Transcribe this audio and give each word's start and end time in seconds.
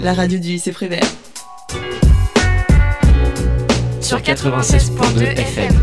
la 0.00 0.14
radio 0.14 0.38
du 0.38 0.48
lycée 0.48 0.72
Prévert. 0.72 1.06
Sur 4.00 4.18
96.2 4.18 5.22
FM. 5.22 5.74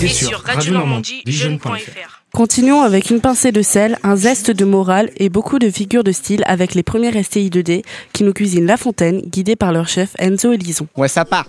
Et 0.00 0.08
sur 0.08 0.40
Radio 0.42 0.74
Normandie, 0.74 1.22
jeune.fr. 1.26 2.22
Continuons 2.32 2.82
avec 2.82 3.10
une 3.10 3.20
pincée 3.20 3.50
de 3.50 3.62
sel, 3.62 3.98
un 4.04 4.14
zeste 4.14 4.50
de 4.50 4.64
morale 4.64 5.10
et 5.16 5.28
beaucoup 5.28 5.58
de 5.58 5.70
figures 5.70 6.04
de 6.04 6.12
style 6.12 6.44
avec 6.46 6.74
les 6.74 6.82
premiers 6.82 7.22
STI 7.22 7.48
2D 7.48 7.82
qui 8.12 8.22
nous 8.22 8.32
cuisinent 8.32 8.66
La 8.66 8.76
Fontaine, 8.76 9.22
guidés 9.22 9.56
par 9.56 9.72
leur 9.72 9.88
chef 9.88 10.10
Enzo 10.18 10.52
et 10.52 10.58
Lison. 10.58 10.86
Ouais, 10.96 11.08
ça 11.08 11.24
part. 11.24 11.48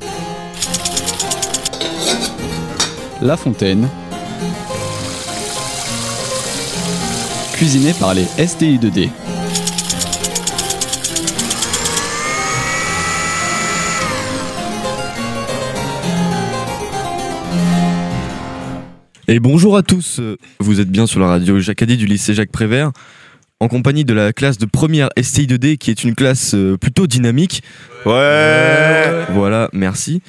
La 3.21 3.37
Fontaine. 3.37 3.87
Cuisiné 7.59 7.91
par 7.99 8.13
les 8.13 8.23
STI 8.23 8.79
2D. 8.79 9.09
Et 19.27 19.41
bonjour 19.41 19.75
à 19.75 19.83
tous, 19.83 20.21
vous 20.61 20.79
êtes 20.79 20.89
bien 20.89 21.05
sur 21.05 21.19
la 21.19 21.27
radio 21.27 21.59
Jacadi 21.59 21.97
du 21.97 22.05
lycée 22.05 22.33
Jacques 22.33 22.49
Prévert, 22.53 22.93
en 23.59 23.67
compagnie 23.67 24.05
de 24.05 24.13
la 24.13 24.31
classe 24.31 24.57
de 24.57 24.65
première 24.65 25.09
STI 25.21 25.45
2D 25.45 25.77
qui 25.77 25.91
est 25.91 26.05
une 26.05 26.15
classe 26.15 26.55
euh, 26.55 26.77
plutôt 26.77 27.07
dynamique. 27.07 27.61
Ouais 28.05 29.25
Voilà, 29.31 29.69
merci. 29.73 30.21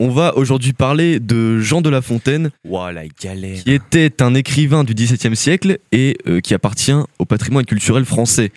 On 0.00 0.10
va 0.10 0.36
aujourd'hui 0.36 0.72
parler 0.72 1.18
de 1.18 1.58
Jean 1.58 1.80
de 1.80 1.90
La 1.90 2.02
Fontaine, 2.02 2.50
Ouah, 2.64 2.92
la 2.92 3.08
galère. 3.20 3.64
qui 3.64 3.72
était 3.72 4.22
un 4.22 4.34
écrivain 4.34 4.84
du 4.84 4.94
XVIIe 4.94 5.34
siècle 5.34 5.78
et 5.90 6.16
euh, 6.28 6.40
qui 6.40 6.54
appartient 6.54 6.94
au 7.18 7.24
patrimoine 7.24 7.64
culturel 7.64 8.04
français. 8.04 8.52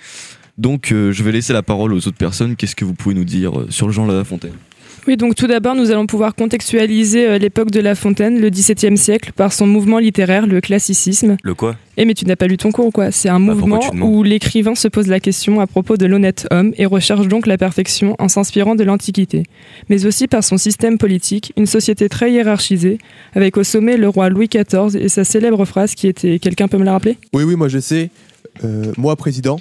Donc 0.59 0.91
euh, 0.91 1.11
je 1.11 1.23
vais 1.23 1.31
laisser 1.31 1.53
la 1.53 1.63
parole 1.63 1.93
aux 1.93 2.07
autres 2.07 2.17
personnes. 2.17 2.55
Qu'est-ce 2.55 2.75
que 2.75 2.85
vous 2.85 2.93
pouvez 2.93 3.15
nous 3.15 3.23
dire 3.23 3.59
euh, 3.59 3.67
sur 3.71 3.91
Jean 3.91 4.05
de 4.05 4.13
La 4.13 4.23
Fontaine? 4.23 4.53
Oui, 5.07 5.17
donc 5.17 5.33
tout 5.33 5.47
d'abord, 5.47 5.73
nous 5.73 5.89
allons 5.89 6.05
pouvoir 6.05 6.35
contextualiser 6.35 7.27
euh, 7.27 7.37
l'époque 7.39 7.71
de 7.71 7.79
La 7.79 7.95
Fontaine, 7.95 8.39
le 8.39 8.49
XVIIe 8.51 8.95
siècle, 8.97 9.31
par 9.35 9.51
son 9.51 9.65
mouvement 9.65 9.97
littéraire, 9.97 10.45
le 10.45 10.61
classicisme. 10.61 11.37
Le 11.41 11.55
quoi? 11.55 11.75
Eh 11.97 12.05
mais 12.05 12.13
tu 12.13 12.25
n'as 12.25 12.35
pas 12.35 12.45
lu 12.45 12.55
ton 12.57 12.71
cours, 12.71 12.93
quoi? 12.93 13.09
C'est 13.09 13.27
un 13.27 13.39
Bah, 13.39 13.55
mouvement 13.55 13.79
où 13.99 14.21
l'écrivain 14.21 14.75
se 14.75 14.87
pose 14.87 15.07
la 15.07 15.19
question 15.19 15.59
à 15.59 15.65
propos 15.65 15.97
de 15.97 16.05
l'honnête 16.05 16.47
homme 16.51 16.73
et 16.77 16.85
recherche 16.85 17.27
donc 17.27 17.47
la 17.47 17.57
perfection 17.57 18.15
en 18.19 18.27
s'inspirant 18.27 18.75
de 18.75 18.83
l'Antiquité. 18.83 19.43
Mais 19.89 20.05
aussi 20.05 20.27
par 20.27 20.43
son 20.43 20.57
système 20.57 20.99
politique, 20.99 21.51
une 21.57 21.65
société 21.65 22.07
très 22.07 22.31
hiérarchisée, 22.31 22.99
avec 23.33 23.57
au 23.57 23.63
sommet 23.63 23.97
le 23.97 24.07
roi 24.07 24.29
Louis 24.29 24.49
XIV 24.49 24.95
et 25.01 25.09
sa 25.09 25.23
célèbre 25.23 25.65
phrase 25.65 25.95
qui 25.95 26.07
était... 26.07 26.37
Quelqu'un 26.37 26.67
peut 26.67 26.77
me 26.77 26.85
la 26.85 26.91
rappeler? 26.93 27.17
Oui, 27.33 27.43
oui, 27.43 27.55
moi 27.55 27.69
je 27.69 27.79
sais. 27.79 28.11
Euh, 28.63 28.91
moi, 28.97 29.15
président. 29.15 29.57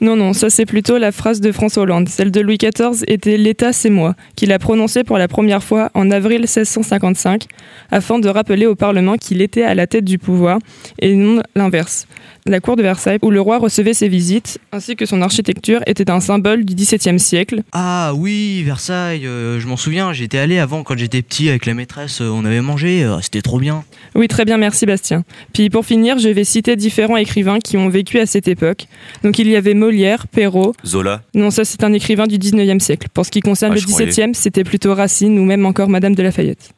Non, 0.00 0.16
non, 0.16 0.32
ça 0.32 0.48
c'est 0.48 0.64
plutôt 0.64 0.96
la 0.96 1.12
phrase 1.12 1.42
de 1.42 1.52
François 1.52 1.82
Hollande. 1.82 2.08
Celle 2.08 2.30
de 2.30 2.40
Louis 2.40 2.56
XIV 2.56 3.04
était 3.06 3.36
L'État 3.36 3.74
c'est 3.74 3.90
moi, 3.90 4.14
qu'il 4.34 4.50
a 4.50 4.58
prononcée 4.58 5.04
pour 5.04 5.18
la 5.18 5.28
première 5.28 5.62
fois 5.62 5.90
en 5.92 6.10
avril 6.10 6.40
1655, 6.40 7.44
afin 7.90 8.18
de 8.18 8.28
rappeler 8.30 8.64
au 8.64 8.74
Parlement 8.74 9.16
qu'il 9.16 9.42
était 9.42 9.62
à 9.62 9.74
la 9.74 9.86
tête 9.86 10.06
du 10.06 10.18
pouvoir, 10.18 10.58
et 11.00 11.14
non 11.14 11.42
l'inverse. 11.54 12.06
La 12.46 12.60
cour 12.60 12.76
de 12.76 12.82
Versailles, 12.82 13.18
où 13.22 13.30
le 13.30 13.40
roi 13.40 13.58
recevait 13.58 13.92
ses 13.94 14.08
visites, 14.08 14.58
ainsi 14.72 14.96
que 14.96 15.04
son 15.04 15.20
architecture, 15.20 15.80
était 15.86 16.10
un 16.10 16.20
symbole 16.20 16.64
du 16.64 16.74
XVIIe 16.74 17.18
siècle. 17.18 17.62
Ah 17.72 18.12
oui, 18.16 18.62
Versailles, 18.62 19.26
euh, 19.26 19.60
je 19.60 19.66
m'en 19.66 19.76
souviens, 19.76 20.12
j'étais 20.12 20.38
allé 20.38 20.58
avant 20.58 20.82
quand 20.82 20.96
j'étais 20.96 21.22
petit 21.22 21.48
avec 21.50 21.66
la 21.66 21.74
maîtresse, 21.74 22.20
euh, 22.20 22.28
on 22.28 22.44
avait 22.44 22.62
mangé, 22.62 23.04
euh, 23.04 23.20
c'était 23.20 23.42
trop 23.42 23.58
bien. 23.58 23.84
Oui, 24.14 24.26
très 24.26 24.44
bien, 24.44 24.56
merci 24.56 24.86
Bastien. 24.86 25.24
Puis 25.52 25.68
pour 25.70 25.84
finir, 25.84 26.18
je 26.18 26.28
vais 26.28 26.44
citer 26.44 26.76
différents 26.76 27.16
écrivains 27.16 27.58
qui 27.58 27.76
ont 27.76 27.88
vécu 27.88 28.18
à 28.18 28.26
cette 28.26 28.48
époque. 28.48 28.86
Donc 29.22 29.38
il 29.38 29.48
y 29.48 29.56
avait 29.56 29.74
Molière, 29.74 30.26
Perrault. 30.26 30.74
Zola 30.86 31.22
Non, 31.34 31.50
ça 31.50 31.64
c'est 31.64 31.84
un 31.84 31.92
écrivain 31.92 32.26
du 32.26 32.38
19e 32.38 32.80
siècle. 32.80 33.08
Pour 33.12 33.26
ce 33.26 33.30
qui 33.30 33.40
concerne 33.40 33.72
Ah, 33.72 33.74
le 33.74 33.80
je 33.80 33.86
croyais. 33.86 34.10
17e, 34.10 34.34
c'était 34.34 34.64
plutôt 34.64 34.94
Racine 34.94 35.38
ou 35.38 35.44
même 35.44 35.66
encore 35.66 35.88
Madame 35.88 36.14
de 36.14 36.22
Lafayette. 36.22 36.70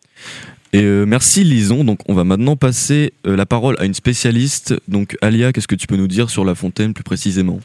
Et 0.74 0.82
euh, 0.82 1.04
merci 1.04 1.44
Lison. 1.44 1.84
Donc 1.84 1.98
on 2.08 2.14
va 2.14 2.24
maintenant 2.24 2.56
passer 2.56 3.12
euh, 3.26 3.36
la 3.36 3.46
parole 3.46 3.76
à 3.78 3.84
une 3.84 3.94
spécialiste. 3.94 4.74
Donc 4.88 5.16
Alia, 5.20 5.52
qu'est-ce 5.52 5.68
que 5.68 5.74
tu 5.74 5.86
peux 5.86 5.96
nous 5.96 6.08
dire 6.08 6.30
sur 6.30 6.44
La 6.44 6.54
Fontaine 6.54 6.94
plus 6.94 7.04
précisément? 7.04 7.60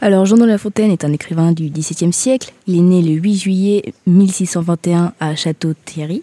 Alors, 0.00 0.24
Jean 0.24 0.36
de 0.36 0.44
La 0.44 0.56
Fontaine 0.56 0.90
est 0.90 1.04
un 1.04 1.12
écrivain 1.12 1.52
du 1.52 1.68
XVIIe 1.68 2.12
siècle. 2.12 2.52
Il 2.66 2.78
est 2.78 2.82
né 2.82 3.02
le 3.02 3.12
8 3.20 3.36
juillet 3.36 3.92
1621 4.06 5.12
à 5.20 5.34
Château-Thierry 5.34 6.22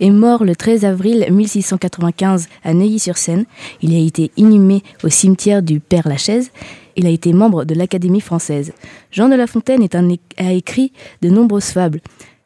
et 0.00 0.10
mort 0.10 0.44
le 0.44 0.56
13 0.56 0.84
avril 0.84 1.26
1695 1.30 2.48
à 2.64 2.74
Neuilly-sur-Seine. 2.74 3.44
Il 3.82 3.94
a 3.94 3.98
été 3.98 4.30
inhumé 4.36 4.82
au 5.04 5.08
cimetière 5.10 5.62
du 5.62 5.78
Père-Lachaise. 5.80 6.50
Il 6.96 7.06
a 7.06 7.10
été 7.10 7.32
membre 7.32 7.64
de 7.64 7.74
l'Académie 7.74 8.20
française. 8.20 8.72
Jean 9.12 9.28
de 9.28 9.34
La 9.36 9.46
Fontaine 9.46 9.82
est 9.82 9.94
un 9.94 10.08
é- 10.08 10.18
a 10.38 10.52
écrit 10.52 10.92
de 11.22 11.28
nombreuses 11.28 11.66
fables, 11.70 12.00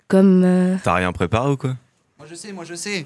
comme 0.09 0.43
euh, 0.45 0.77
T'as 0.85 0.95
rien 0.97 1.13
préparé 1.13 1.51
ou 1.53 1.57
quoi? 1.57 1.77
Moi 2.23 2.29
je 2.31 2.37
sais, 2.37 2.53
moi 2.53 2.63
je 2.65 2.77
sais. 2.77 3.05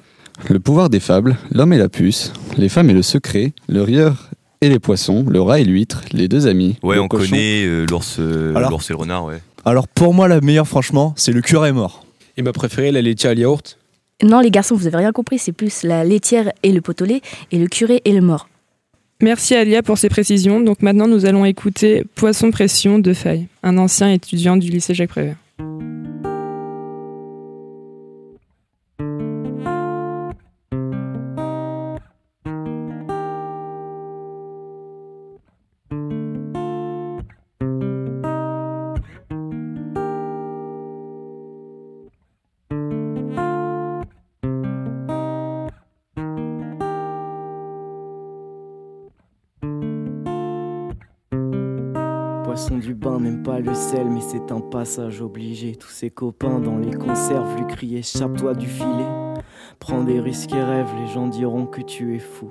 Le 0.51 0.61
pouvoir 0.61 0.91
des 0.91 1.01
fables, 1.01 1.39
l'homme 1.51 1.73
et 1.73 1.79
la 1.79 1.89
puce, 1.89 2.35
les 2.59 2.69
femmes 2.69 2.91
et 2.91 2.93
le 2.93 3.01
secret, 3.01 3.55
le 3.67 3.81
rieur 3.81 4.29
et 4.61 4.69
les 4.69 4.79
poissons, 4.79 5.25
le 5.27 5.41
rat 5.41 5.59
et 5.59 5.65
l'huître, 5.65 6.03
les 6.13 6.29
deux 6.29 6.47
amis. 6.47 6.77
Ouais, 6.83 6.97
le 6.97 7.01
on 7.01 7.09
cochon. 7.09 7.31
connaît 7.31 7.65
euh, 7.65 7.87
l'ours 7.89 8.17
euh, 8.19 8.55
Alors 8.55 8.73
l'ours 8.73 8.91
et 8.91 8.93
le 8.93 8.99
renard, 8.99 9.25
ouais. 9.25 9.41
Alors 9.65 9.89
pour 9.89 10.13
moi, 10.13 10.29
la 10.29 10.43
meilleure, 10.43 10.69
franchement, 10.69 11.15
c'est 11.17 11.33
le 11.33 11.41
curé 11.41 11.73
mort. 11.73 12.05
Et 12.37 12.43
ma 12.43 12.53
préférée, 12.53 12.93
la 12.93 13.01
laitière 13.01 13.31
à 13.33 13.35
yaourt. 13.35 13.79
Non, 14.23 14.41
les 14.41 14.51
garçons, 14.51 14.75
vous 14.75 14.87
avez 14.87 14.99
rien 14.99 15.13
compris, 15.13 15.39
c'est 15.39 15.53
plus 15.53 15.83
la 15.83 16.05
laitière 16.05 16.53
et 16.63 16.73
le 16.73 16.83
potolet 16.83 17.23
et 17.53 17.59
le 17.59 17.69
curé 17.69 18.03
et 18.05 18.13
le 18.13 18.21
mort. 18.21 18.51
Merci 19.23 19.55
Alia 19.55 19.83
pour 19.83 19.97
ces 19.97 20.11
précisions. 20.11 20.61
Donc 20.61 20.83
maintenant, 20.83 21.09
nous 21.09 21.25
allons 21.25 21.47
écouter 21.47 22.05
Poisson 22.17 22.51
Pression 22.51 22.99
de 22.99 23.15
Fay, 23.15 23.49
un 23.63 23.79
ancien 23.79 24.13
étudiant 24.13 24.59
du 24.59 24.69
lycée 24.69 24.93
Jacques 24.93 25.09
Prévert. 25.09 25.37
C'est 54.37 54.53
un 54.53 54.61
passage 54.61 55.23
obligé. 55.23 55.77
Tous 55.77 55.89
ses 55.89 56.11
copains 56.11 56.59
dans 56.59 56.77
les 56.77 56.93
conserves 56.93 57.57
lui 57.57 57.67
crient 57.67 57.97
Échappe-toi 57.97 58.55
du 58.55 58.67
filet. 58.67 59.07
Prends 59.79 60.05
des 60.05 60.21
risques 60.21 60.53
et 60.53 60.63
rêve, 60.63 60.89
les 61.01 61.07
gens 61.07 61.27
diront 61.27 61.67
que 61.67 61.81
tu 61.81 62.17
es 62.17 62.19
fou. 62.19 62.51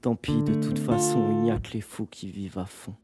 Tant 0.00 0.16
pis, 0.16 0.42
de 0.42 0.54
toute 0.54 0.78
façon, 0.78 1.24
il 1.30 1.36
n'y 1.42 1.50
a 1.50 1.58
que 1.58 1.72
les 1.74 1.80
fous 1.80 2.08
qui 2.10 2.30
vivent 2.30 2.58
à 2.58 2.64
fond. 2.64 2.94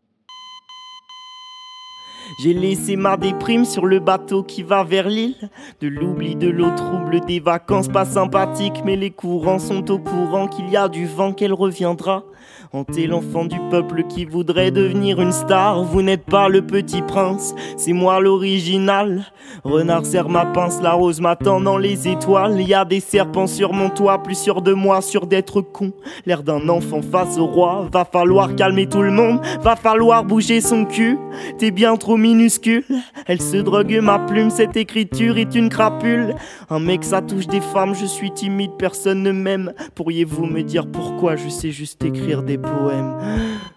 J'ai 2.40 2.52
laissé 2.52 2.96
ma 2.96 3.16
déprime 3.16 3.64
sur 3.64 3.86
le 3.86 4.00
bateau 4.00 4.42
qui 4.42 4.64
va 4.64 4.82
vers 4.82 5.08
l'île. 5.08 5.50
De 5.80 5.86
l'oubli, 5.86 6.34
de 6.34 6.48
l'eau 6.48 6.70
trouble, 6.74 7.20
des 7.20 7.38
vacances 7.38 7.88
pas 7.88 8.04
sympathiques. 8.04 8.82
Mais 8.84 8.96
les 8.96 9.12
courants 9.12 9.60
sont 9.60 9.88
au 9.92 10.00
courant 10.00 10.48
qu'il 10.48 10.68
y 10.68 10.76
a 10.76 10.88
du 10.88 11.06
vent 11.06 11.32
qu'elle 11.32 11.52
reviendra. 11.52 12.24
Hanter 12.72 13.06
l'enfant 13.06 13.44
du 13.44 13.58
peuple 13.70 14.04
qui 14.08 14.24
voudrait 14.24 14.70
devenir 14.70 15.20
une 15.20 15.32
star. 15.32 15.82
Vous 15.84 16.02
n'êtes 16.02 16.24
pas 16.24 16.48
le 16.48 16.62
petit 16.62 17.02
prince, 17.02 17.54
c'est 17.76 17.92
moi 17.92 18.20
l'original. 18.20 19.24
Renard 19.64 20.04
serre 20.04 20.28
ma 20.28 20.46
pince, 20.46 20.80
la 20.82 20.92
rose 20.92 21.20
m'attend 21.20 21.60
dans 21.60 21.78
les 21.78 22.08
étoiles. 22.08 22.60
Y 22.60 22.74
a 22.74 22.84
des 22.84 23.00
serpents 23.00 23.46
sur 23.46 23.72
mon 23.72 23.90
toit, 23.90 24.22
plus 24.22 24.38
sûr 24.38 24.62
de 24.62 24.72
moi, 24.72 25.00
sûr 25.00 25.26
d'être 25.26 25.60
con. 25.60 25.92
L'air 26.26 26.42
d'un 26.42 26.68
enfant 26.68 27.02
face 27.02 27.38
au 27.38 27.46
roi. 27.46 27.88
Va 27.92 28.04
falloir 28.04 28.54
calmer 28.56 28.86
tout 28.88 29.02
le 29.02 29.10
monde, 29.10 29.40
va 29.62 29.76
falloir 29.76 30.24
bouger 30.24 30.60
son 30.60 30.84
cul. 30.84 31.18
T'es 31.58 31.70
bien 31.70 31.96
trop 31.96 32.16
minuscule. 32.16 32.84
Elle 33.26 33.40
se 33.40 33.56
drogue 33.56 33.98
ma 34.02 34.18
plume, 34.18 34.50
cette 34.50 34.76
écriture 34.76 35.38
est 35.38 35.54
une 35.54 35.68
crapule. 35.68 36.34
Un 36.70 36.80
mec, 36.80 37.04
ça 37.04 37.22
touche 37.22 37.46
des 37.46 37.60
femmes, 37.60 37.94
je 37.94 38.06
suis 38.06 38.30
timide, 38.30 38.72
personne 38.78 39.22
ne 39.22 39.32
m'aime. 39.32 39.72
Pourriez-vous 39.94 40.46
me 40.46 40.62
dire 40.62 40.86
pourquoi 40.86 41.36
je 41.36 41.48
sais 41.48 41.70
juste 41.70 42.04
écrire 42.04 42.35
des 42.42 42.58
poèmes? 42.58 43.16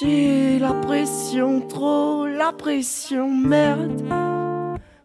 J'ai 0.00 0.58
la 0.58 0.74
pression, 0.74 1.60
trop 1.60 2.26
la 2.26 2.52
pression, 2.52 3.30
merde, 3.30 4.02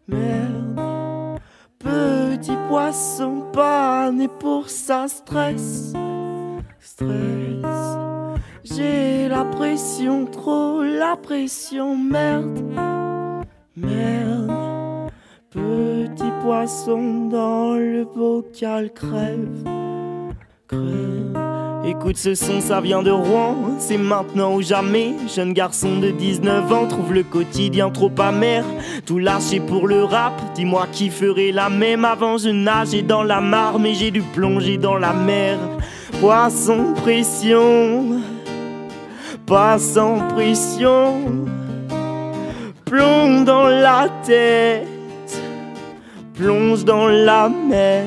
merde. 0.07 1.40
Petit 1.80 2.56
poisson 2.69 3.44
pas 3.51 4.12
né 4.12 4.28
pour 4.28 4.69
ça, 4.69 5.07
stress, 5.07 5.94
stress. 6.80 7.98
J'ai 8.63 9.28
la 9.28 9.45
pression, 9.45 10.25
trop 10.25 10.84
la 10.84 11.18
pression, 11.18 11.98
merde, 11.98 12.60
merde. 13.75 14.51
Petit 15.50 16.31
poisson 16.42 17.28
dans 17.30 17.74
le 17.74 18.06
bocal 18.06 18.92
crève, 18.94 19.63
crève. 20.68 21.53
Écoute 21.85 22.15
ce 22.15 22.33
son, 22.33 22.62
ça 22.62 22.80
vient 22.80 23.03
de 23.03 23.12
Rouen, 23.12 23.75
c'est 23.77 23.97
maintenant 23.97 24.56
ou 24.56 24.62
jamais. 24.62 25.15
Jeune 25.27 25.51
garçon 25.51 26.00
de 26.00 26.12
19 26.12 26.71
ans 26.71 26.88
trouve 26.88 27.13
le 27.13 27.24
quotidien 27.24 27.89
trop 27.89 28.12
amer. 28.19 28.63
Tout 29.06 29.19
lâché 29.19 29.59
pour 29.59 29.89
le 29.89 30.06
rap, 30.06 30.31
dis-moi 30.56 30.88
qui 30.94 31.09
ferait 31.09 31.51
la 31.51 31.69
même. 31.69 32.06
Avant 32.06 32.38
je 32.38 32.47
nageais 32.47 33.01
dans 33.01 33.24
la 33.24 33.41
mare, 33.41 33.80
mais 33.80 33.95
j'ai 33.95 34.12
dû 34.12 34.21
plonger 34.21 34.77
dans 34.77 34.97
la 34.97 35.12
mer. 35.12 35.57
Poisson 36.21 36.94
pression, 36.95 38.21
pas 39.45 39.77
sans 39.77 40.19
pression. 40.30 41.45
Plomb 42.85 43.44
dans 43.44 43.68
la 43.68 44.07
tête, 44.25 44.88
plonge 46.33 46.85
dans 46.85 47.07
la 47.07 47.50
mer. 47.50 48.06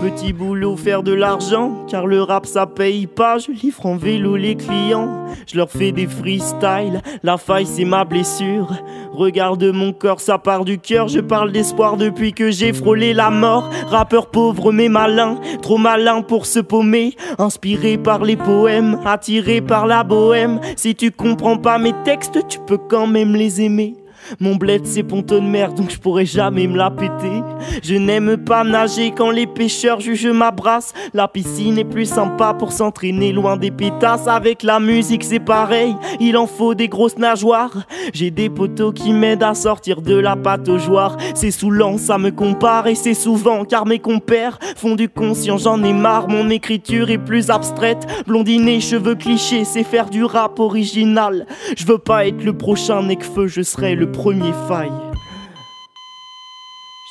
Petit 0.00 0.32
boulot, 0.32 0.76
faire 0.76 1.02
de 1.02 1.12
l'argent, 1.12 1.84
car 1.86 2.06
le 2.06 2.22
rap 2.22 2.46
ça 2.46 2.66
paye 2.66 3.06
pas. 3.06 3.36
Je 3.36 3.52
livre 3.52 3.84
en 3.84 3.96
vélo 3.96 4.34
les 4.34 4.56
clients, 4.56 5.26
je 5.46 5.58
leur 5.58 5.70
fais 5.70 5.92
des 5.92 6.06
freestyles. 6.06 7.02
La 7.22 7.36
faille 7.36 7.66
c'est 7.66 7.84
ma 7.84 8.04
blessure. 8.04 8.72
Regarde 9.12 9.62
mon 9.64 9.92
corps, 9.92 10.20
ça 10.20 10.38
part 10.38 10.64
du 10.64 10.78
cœur. 10.78 11.08
Je 11.08 11.20
parle 11.20 11.52
d'espoir 11.52 11.98
depuis 11.98 12.32
que 12.32 12.50
j'ai 12.50 12.72
frôlé 12.72 13.12
la 13.12 13.28
mort. 13.28 13.68
Rappeur 13.88 14.30
pauvre 14.30 14.72
mais 14.72 14.88
malin, 14.88 15.38
trop 15.60 15.76
malin 15.76 16.22
pour 16.22 16.46
se 16.46 16.60
paumer. 16.60 17.14
Inspiré 17.38 17.98
par 17.98 18.24
les 18.24 18.36
poèmes, 18.36 18.98
attiré 19.04 19.60
par 19.60 19.86
la 19.86 20.02
bohème. 20.02 20.60
Si 20.76 20.94
tu 20.94 21.10
comprends 21.10 21.58
pas 21.58 21.78
mes 21.78 21.94
textes, 22.04 22.38
tu 22.48 22.58
peux 22.60 22.78
quand 22.78 23.06
même 23.06 23.34
les 23.34 23.60
aimer. 23.60 23.99
Mon 24.38 24.56
bled 24.56 24.86
c'est 24.86 25.02
ponton 25.02 25.36
de 25.36 25.48
mer 25.48 25.72
donc 25.72 25.90
je 25.90 25.98
pourrais 25.98 26.26
jamais 26.26 26.66
me 26.66 26.76
la 26.76 26.90
péter. 26.90 27.42
Je 27.82 27.94
n'aime 27.94 28.36
pas 28.36 28.64
nager 28.64 29.12
quand 29.16 29.30
les 29.30 29.46
pêcheurs 29.46 30.00
jugent 30.00 30.26
ma 30.26 30.50
brasse. 30.50 30.92
La 31.14 31.28
piscine 31.28 31.78
est 31.78 31.84
plus 31.84 32.06
sympa 32.06 32.54
pour 32.54 32.72
s'entraîner 32.72 33.32
loin 33.32 33.56
des 33.56 33.70
pétasses. 33.70 34.28
Avec 34.28 34.62
la 34.62 34.80
musique 34.80 35.24
c'est 35.24 35.40
pareil, 35.40 35.94
il 36.20 36.36
en 36.36 36.46
faut 36.46 36.74
des 36.74 36.88
grosses 36.88 37.18
nageoires. 37.18 37.86
J'ai 38.12 38.30
des 38.30 38.50
poteaux 38.50 38.92
qui 38.92 39.12
m'aident 39.12 39.42
à 39.42 39.54
sortir 39.54 40.02
de 40.02 40.14
la 40.14 40.36
pâte 40.36 40.68
au 40.68 40.78
joie. 40.78 41.16
C'est 41.34 41.50
saoulant, 41.50 41.98
ça 41.98 42.18
me 42.18 42.30
compare 42.30 42.86
et 42.86 42.94
c'est 42.94 43.14
souvent 43.14 43.64
car 43.64 43.86
mes 43.86 43.98
compères 43.98 44.58
font 44.76 44.94
du 44.94 45.08
conscient, 45.08 45.58
j'en 45.58 45.82
ai 45.82 45.92
marre. 45.92 46.28
Mon 46.28 46.50
écriture 46.50 47.10
est 47.10 47.18
plus 47.18 47.50
abstraite. 47.50 48.06
Blondinet, 48.26 48.80
cheveux 48.80 49.14
clichés, 49.14 49.64
c'est 49.64 49.84
faire 49.84 50.10
du 50.10 50.24
rap 50.24 50.58
original. 50.58 51.46
Je 51.76 51.84
veux 51.86 51.98
pas 51.98 52.26
être 52.26 52.44
le 52.44 52.52
prochain 52.52 53.02
Necfeu, 53.02 53.46
je 53.46 53.62
serai 53.62 53.94
le 53.94 54.09
premier 54.12 54.52
faille. 54.68 54.92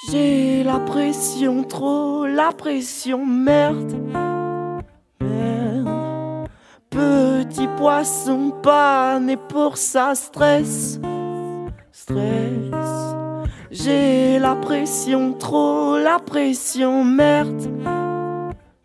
J'ai 0.10 0.64
la 0.64 0.80
pression, 0.80 1.64
trop 1.64 2.26
la 2.26 2.52
pression, 2.52 3.26
merde. 3.26 3.94
Merde. 5.22 6.48
Petit 6.90 7.68
poisson 7.78 8.52
pas 8.64 9.20
né 9.20 9.38
pour 9.38 9.78
ça, 9.78 10.16
stress. 10.16 11.00
Stress. 11.92 13.16
J'ai 13.72 14.40
la 14.40 14.56
pression, 14.56 15.34
trop 15.34 15.98
la 15.98 16.20
pression, 16.20 17.04
merde. 17.04 17.68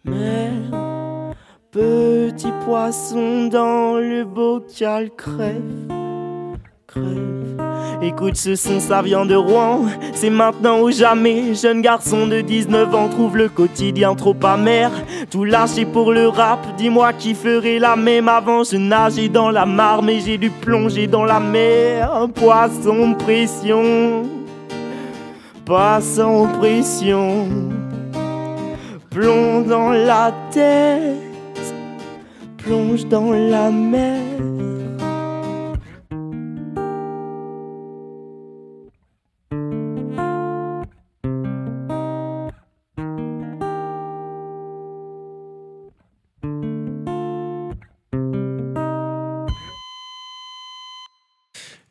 Merde. 0.05 1.34
Petit 1.70 2.52
poisson 2.64 3.49
dans 3.49 3.96
le 3.99 4.25
bocal 4.25 5.11
crève. 5.11 5.88
Crève. 6.87 7.74
Écoute 8.02 8.37
ce 8.37 8.55
son, 8.55 8.81
ça 8.81 9.02
vient 9.02 9.25
de 9.25 9.35
Rouen. 9.35 9.87
C'est 10.14 10.31
maintenant 10.31 10.81
ou 10.81 10.91
jamais. 10.91 11.55
Jeune 11.55 11.81
garçon 11.81 12.26
de 12.26 12.41
19 12.41 12.94
ans 12.94 13.08
trouve 13.08 13.37
le 13.37 13.49
quotidien 13.49 14.14
trop 14.14 14.37
amer. 14.43 14.91
Tout 15.31 15.44
lâché 15.44 15.85
pour 15.85 16.12
le 16.12 16.29
rap. 16.29 16.61
Dis-moi 16.76 17.12
qui 17.12 17.35
ferait 17.35 17.79
la 17.79 17.96
même. 17.96 18.29
Avant 18.29 18.64
je 18.64 18.76
nageais 18.76 19.29
dans 19.29 19.50
la 19.50 19.67
mare, 19.67 20.02
mais 20.02 20.20
j'ai 20.20 20.38
dû 20.38 20.50
plonger 20.50 21.06
dans 21.06 21.25
la 21.25 21.41
mer. 21.41 22.29
Poisson 22.35 23.14
pression. 23.19 24.25
Pas 25.64 26.00
sans 26.00 26.47
pression. 26.58 27.49
Plonge 29.11 29.67
dans 29.67 29.90
la 29.90 30.32
tête. 30.50 31.75
Plonge 32.58 33.06
dans 33.06 33.31
la 33.31 33.70
mer. 33.70 34.54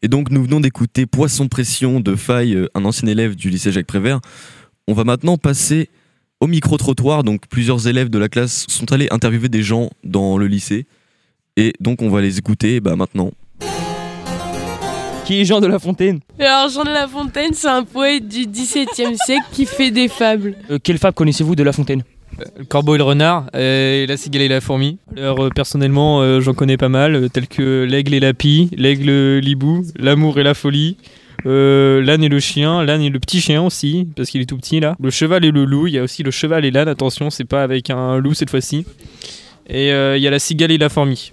Et 0.05 0.09
donc 0.09 0.31
nous 0.31 0.44
venons 0.44 0.59
d'écouter 0.59 1.05
Poisson 1.05 1.47
Pression 1.47 2.01
de 2.01 2.17
Faille, 2.17 2.55
euh, 2.55 2.67
un 2.75 2.83
ancien 2.83 3.07
élève 3.07 3.38
du 3.38 3.50
lycée 3.50 3.71
Jacques 3.71 3.88
Prévert. 3.88 4.19
On 4.85 4.94
va 4.94 5.05
maintenant 5.05 5.38
passer 5.38 5.89
au 6.41 6.47
micro-trottoir. 6.47 7.23
Donc 7.23 7.47
plusieurs 7.47 7.88
élèves 7.88 8.09
de 8.09 8.19
la 8.19 8.27
classe 8.27 8.65
sont 8.67 8.91
allés 8.91 9.07
interviewer 9.11 9.47
des 9.47 9.63
gens 9.63 9.91
dans 10.03 10.38
le 10.38 10.47
lycée. 10.47 10.88
Et 11.55 11.71
donc 11.79 12.01
on 12.01 12.09
va 12.09 12.19
les 12.19 12.38
écouter 12.38 12.81
bah, 12.81 12.97
maintenant. 12.97 13.31
Qui 15.23 15.39
est 15.39 15.45
Jean 15.45 15.61
de 15.61 15.67
La 15.67 15.79
Fontaine? 15.79 16.19
Alors 16.38 16.67
Jean 16.67 16.83
de 16.83 16.89
La 16.89 17.07
Fontaine, 17.07 17.53
c'est 17.53 17.69
un 17.69 17.85
poète 17.85 18.27
du 18.27 18.45
XVIIe 18.45 19.15
siècle 19.15 19.45
qui 19.53 19.65
fait 19.65 19.89
des 19.89 20.09
fables. 20.09 20.57
Euh, 20.69 20.79
Quelle 20.83 20.97
fable 20.97 21.15
connaissez-vous 21.15 21.56
de 21.56 21.63
La 21.63 21.71
Fontaine? 21.71 22.03
Le 22.57 22.65
corbeau 22.65 22.95
et 22.95 22.97
le 22.97 23.03
renard, 23.03 23.45
et 23.56 24.06
la 24.07 24.18
cigale 24.18 24.41
et 24.41 24.47
la 24.47 24.62
fourmi. 24.62 24.97
Alors 25.15 25.45
euh, 25.45 25.50
personnellement, 25.50 26.21
euh, 26.21 26.41
j'en 26.41 26.53
connais 26.53 26.77
pas 26.77 26.89
mal, 26.89 27.15
euh, 27.15 27.30
tels 27.30 27.47
que 27.47 27.83
l'aigle 27.83 28.13
et 28.13 28.19
la 28.19 28.33
pie, 28.33 28.69
l'aigle 28.75 29.38
l'hibou, 29.38 29.85
l'amour 29.97 30.39
et 30.39 30.44
la 30.44 30.53
folie, 30.53 30.97
euh, 31.45 32.01
l'âne 32.01 32.24
et 32.24 32.30
le 32.30 32.39
chien, 32.39 32.83
l'âne 32.83 33.01
et 33.01 33.09
le 33.09 33.19
petit 33.19 33.41
chien 33.41 33.62
aussi, 33.62 34.07
parce 34.15 34.30
qu'il 34.30 34.41
est 34.41 34.45
tout 34.45 34.57
petit 34.57 34.80
là. 34.80 34.95
Le 35.01 35.09
cheval 35.09 35.44
et 35.45 35.51
le 35.51 35.65
loup, 35.65 35.88
il 35.88 35.94
y 35.94 36.00
a 36.00 36.03
aussi 36.03 36.24
le 36.24 36.31
cheval 36.31 36.65
et 36.65 36.71
l'âne, 36.71 36.88
attention, 36.88 37.30
c'est 37.30 37.45
pas 37.45 37.63
avec 37.63 37.89
un 37.89 38.18
loup 38.18 38.33
cette 38.33 38.50
fois-ci. 38.50 38.85
Et 39.68 39.91
euh, 39.91 40.18
il 40.18 40.24
y 40.24 40.27
a 40.27 40.31
la 40.31 40.39
cigale 40.39 40.71
et 40.71 40.77
la 40.77 40.89
fourmi. 40.89 41.31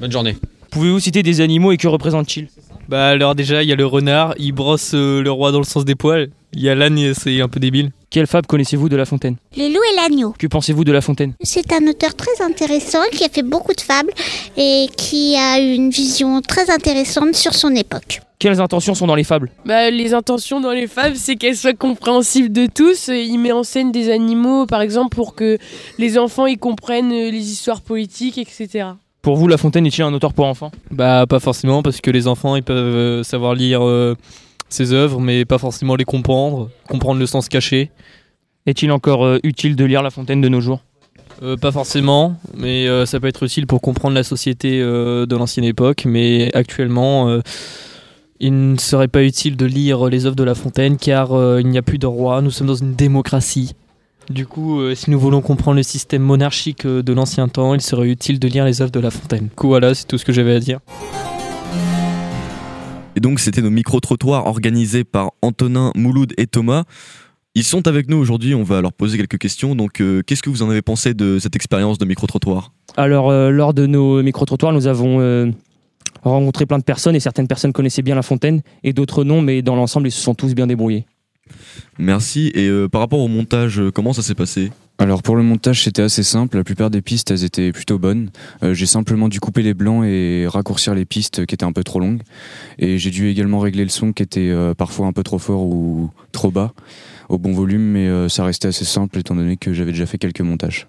Bonne 0.00 0.12
journée. 0.12 0.36
Pouvez-vous 0.70 1.00
citer 1.00 1.22
des 1.22 1.40
animaux 1.40 1.72
et 1.72 1.76
que 1.76 1.88
représentent-ils 1.88 2.48
Bah 2.88 3.08
alors 3.08 3.34
déjà, 3.34 3.62
il 3.62 3.68
y 3.68 3.72
a 3.72 3.76
le 3.76 3.86
renard, 3.86 4.34
il 4.38 4.52
brosse 4.52 4.92
euh, 4.94 5.22
le 5.22 5.30
roi 5.30 5.50
dans 5.50 5.58
le 5.58 5.64
sens 5.64 5.84
des 5.84 5.94
poils. 5.94 6.28
Il 6.54 6.62
y 6.62 6.68
a 6.68 6.74
l'âne, 6.74 7.12
c'est 7.14 7.40
un 7.40 7.48
peu 7.48 7.60
débile. 7.60 7.90
Quelle 8.10 8.26
fable 8.26 8.46
connaissez-vous 8.46 8.88
de 8.88 8.96
La 8.96 9.04
Fontaine 9.04 9.36
Le 9.56 9.68
loup 9.68 9.80
et 9.92 9.96
l'agneau. 9.96 10.34
Que 10.38 10.46
pensez-vous 10.46 10.82
de 10.82 10.92
La 10.92 11.02
Fontaine 11.02 11.34
C'est 11.42 11.72
un 11.74 11.86
auteur 11.86 12.14
très 12.14 12.42
intéressant 12.42 13.02
qui 13.12 13.24
a 13.24 13.28
fait 13.28 13.42
beaucoup 13.42 13.74
de 13.74 13.80
fables 13.82 14.12
et 14.56 14.86
qui 14.96 15.36
a 15.36 15.58
une 15.58 15.90
vision 15.90 16.40
très 16.40 16.70
intéressante 16.70 17.34
sur 17.34 17.52
son 17.54 17.74
époque. 17.74 18.20
Quelles 18.38 18.60
intentions 18.60 18.94
sont 18.94 19.06
dans 19.06 19.14
les 19.14 19.24
fables 19.24 19.50
Bah, 19.66 19.90
les 19.90 20.14
intentions 20.14 20.60
dans 20.60 20.70
les 20.70 20.86
fables, 20.86 21.16
c'est 21.16 21.36
qu'elles 21.36 21.56
soient 21.56 21.74
compréhensibles 21.74 22.50
de 22.52 22.66
tous. 22.66 23.08
Il 23.08 23.36
met 23.38 23.52
en 23.52 23.62
scène 23.62 23.92
des 23.92 24.10
animaux, 24.10 24.64
par 24.64 24.80
exemple, 24.80 25.14
pour 25.14 25.34
que 25.34 25.58
les 25.98 26.16
enfants 26.16 26.46
y 26.46 26.56
comprennent 26.56 27.12
euh, 27.12 27.30
les 27.30 27.50
histoires 27.50 27.82
politiques, 27.82 28.38
etc. 28.38 28.90
Pour 29.20 29.36
vous, 29.36 29.48
La 29.48 29.58
Fontaine 29.58 29.84
est-il 29.86 30.02
un 30.02 30.14
auteur 30.14 30.32
pour 30.32 30.46
enfants? 30.46 30.70
Bah 30.90 31.26
pas 31.28 31.40
forcément 31.40 31.82
parce 31.82 32.00
que 32.00 32.10
les 32.10 32.26
enfants 32.28 32.56
ils 32.56 32.62
peuvent 32.62 32.94
euh, 32.94 33.22
savoir 33.24 33.54
lire 33.54 33.84
euh, 33.84 34.14
ses 34.68 34.92
œuvres 34.92 35.20
mais 35.20 35.44
pas 35.44 35.58
forcément 35.58 35.96
les 35.96 36.04
comprendre, 36.04 36.70
comprendre 36.88 37.20
le 37.20 37.26
sens 37.26 37.48
caché. 37.48 37.90
Est-il 38.66 38.92
encore 38.92 39.24
euh, 39.24 39.38
utile 39.42 39.76
de 39.76 39.84
lire 39.84 40.02
La 40.02 40.10
Fontaine 40.10 40.40
de 40.40 40.48
nos 40.48 40.60
jours? 40.60 40.80
Euh, 41.42 41.56
pas 41.56 41.70
forcément, 41.72 42.36
mais 42.56 42.88
euh, 42.88 43.06
ça 43.06 43.20
peut 43.20 43.28
être 43.28 43.44
utile 43.44 43.66
pour 43.66 43.80
comprendre 43.80 44.14
la 44.14 44.24
société 44.24 44.80
de 44.80 45.36
l'ancienne 45.36 45.64
époque, 45.64 46.04
mais 46.04 46.50
actuellement 46.54 47.40
il 48.40 48.72
ne 48.72 48.76
serait 48.76 49.08
pas 49.08 49.24
utile 49.24 49.56
de 49.56 49.66
lire 49.66 50.06
les 50.06 50.26
œuvres 50.26 50.36
de 50.36 50.44
La 50.44 50.54
Fontaine 50.54 50.96
car 50.96 51.30
il 51.60 51.66
n'y 51.66 51.78
a 51.78 51.82
plus 51.82 51.98
de 51.98 52.06
roi, 52.06 52.42
nous 52.42 52.50
sommes 52.50 52.68
dans 52.68 52.74
une 52.74 52.94
démocratie. 52.94 53.74
Du 54.30 54.46
coup, 54.46 54.80
euh, 54.80 54.94
si 54.94 55.10
nous 55.10 55.18
voulons 55.18 55.40
comprendre 55.40 55.76
le 55.78 55.82
système 55.82 56.22
monarchique 56.22 56.84
euh, 56.84 57.02
de 57.02 57.12
l'ancien 57.14 57.48
temps, 57.48 57.72
il 57.72 57.80
serait 57.80 58.08
utile 58.08 58.38
de 58.38 58.46
lire 58.46 58.66
les 58.66 58.82
œuvres 58.82 58.90
de 58.90 59.00
La 59.00 59.10
Fontaine. 59.10 59.44
Du 59.44 59.54
coup, 59.54 59.68
voilà, 59.68 59.94
c'est 59.94 60.06
tout 60.06 60.18
ce 60.18 60.24
que 60.26 60.32
j'avais 60.32 60.54
à 60.54 60.60
dire. 60.60 60.80
Et 63.18 63.20
donc 63.20 63.40
c'était 63.40 63.62
nos 63.62 63.70
micro-trottoirs 63.70 64.46
organisés 64.46 65.02
par 65.02 65.32
Antonin, 65.42 65.90
Mouloud 65.96 66.34
et 66.36 66.46
Thomas. 66.46 66.84
Ils 67.56 67.64
sont 67.64 67.88
avec 67.88 68.08
nous 68.08 68.16
aujourd'hui, 68.16 68.54
on 68.54 68.62
va 68.62 68.80
leur 68.80 68.92
poser 68.92 69.18
quelques 69.18 69.38
questions. 69.38 69.74
Donc 69.74 70.00
euh, 70.00 70.22
qu'est-ce 70.24 70.40
que 70.40 70.50
vous 70.50 70.62
en 70.62 70.70
avez 70.70 70.82
pensé 70.82 71.14
de 71.14 71.40
cette 71.40 71.56
expérience 71.56 71.98
de 71.98 72.04
micro-trottoir? 72.04 72.70
Alors, 72.96 73.30
euh, 73.30 73.50
lors 73.50 73.74
de 73.74 73.86
nos 73.86 74.22
micro-trottoirs, 74.22 74.72
nous 74.72 74.86
avons 74.86 75.18
euh, 75.18 75.50
rencontré 76.22 76.64
plein 76.64 76.78
de 76.78 76.84
personnes 76.84 77.16
et 77.16 77.20
certaines 77.20 77.48
personnes 77.48 77.72
connaissaient 77.72 78.02
bien 78.02 78.14
La 78.14 78.22
Fontaine 78.22 78.62
et 78.84 78.92
d'autres 78.92 79.24
non, 79.24 79.42
mais 79.42 79.62
dans 79.62 79.74
l'ensemble, 79.74 80.06
ils 80.06 80.12
se 80.12 80.22
sont 80.22 80.36
tous 80.36 80.54
bien 80.54 80.68
débrouillés. 80.68 81.04
Merci. 81.98 82.52
Et 82.54 82.70
par 82.92 83.00
rapport 83.00 83.18
au 83.18 83.26
montage, 83.26 83.82
comment 83.92 84.12
ça 84.12 84.22
s'est 84.22 84.36
passé? 84.36 84.70
Alors 85.00 85.22
pour 85.22 85.36
le 85.36 85.44
montage 85.44 85.84
c'était 85.84 86.02
assez 86.02 86.24
simple, 86.24 86.56
la 86.56 86.64
plupart 86.64 86.90
des 86.90 87.02
pistes 87.02 87.30
elles 87.30 87.44
étaient 87.44 87.70
plutôt 87.70 88.00
bonnes. 88.00 88.30
Euh, 88.64 88.74
j'ai 88.74 88.86
simplement 88.86 89.28
dû 89.28 89.38
couper 89.38 89.62
les 89.62 89.72
blancs 89.72 90.04
et 90.04 90.46
raccourcir 90.48 90.92
les 90.92 91.04
pistes 91.04 91.46
qui 91.46 91.54
étaient 91.54 91.64
un 91.64 91.72
peu 91.72 91.84
trop 91.84 92.00
longues. 92.00 92.22
Et 92.80 92.98
j'ai 92.98 93.10
dû 93.10 93.28
également 93.28 93.60
régler 93.60 93.84
le 93.84 93.90
son 93.90 94.12
qui 94.12 94.24
était 94.24 94.50
euh, 94.50 94.74
parfois 94.74 95.06
un 95.06 95.12
peu 95.12 95.22
trop 95.22 95.38
fort 95.38 95.62
ou 95.62 96.10
trop 96.32 96.50
bas 96.50 96.72
au 97.28 97.38
bon 97.38 97.52
volume, 97.52 97.82
mais 97.82 98.08
euh, 98.08 98.28
ça 98.28 98.42
restait 98.42 98.68
assez 98.68 98.84
simple 98.84 99.18
étant 99.18 99.36
donné 99.36 99.56
que 99.56 99.72
j'avais 99.72 99.92
déjà 99.92 100.06
fait 100.06 100.18
quelques 100.18 100.40
montages. 100.40 100.88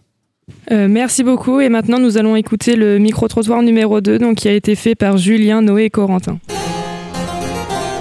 Merci 0.72 1.24
beaucoup. 1.24 1.60
Et 1.60 1.70
maintenant, 1.70 2.00
nous 2.00 2.18
allons 2.18 2.36
écouter 2.36 2.76
le 2.76 2.98
micro-trottoir 2.98 3.62
numéro 3.62 4.02
2, 4.02 4.18
donc, 4.18 4.38
qui 4.38 4.48
a 4.48 4.54
été 4.54 4.74
fait 4.74 4.96
par 4.96 5.18
Julien, 5.18 5.62
Noé 5.62 5.84
et 5.84 5.90
Corentin. 5.92 6.40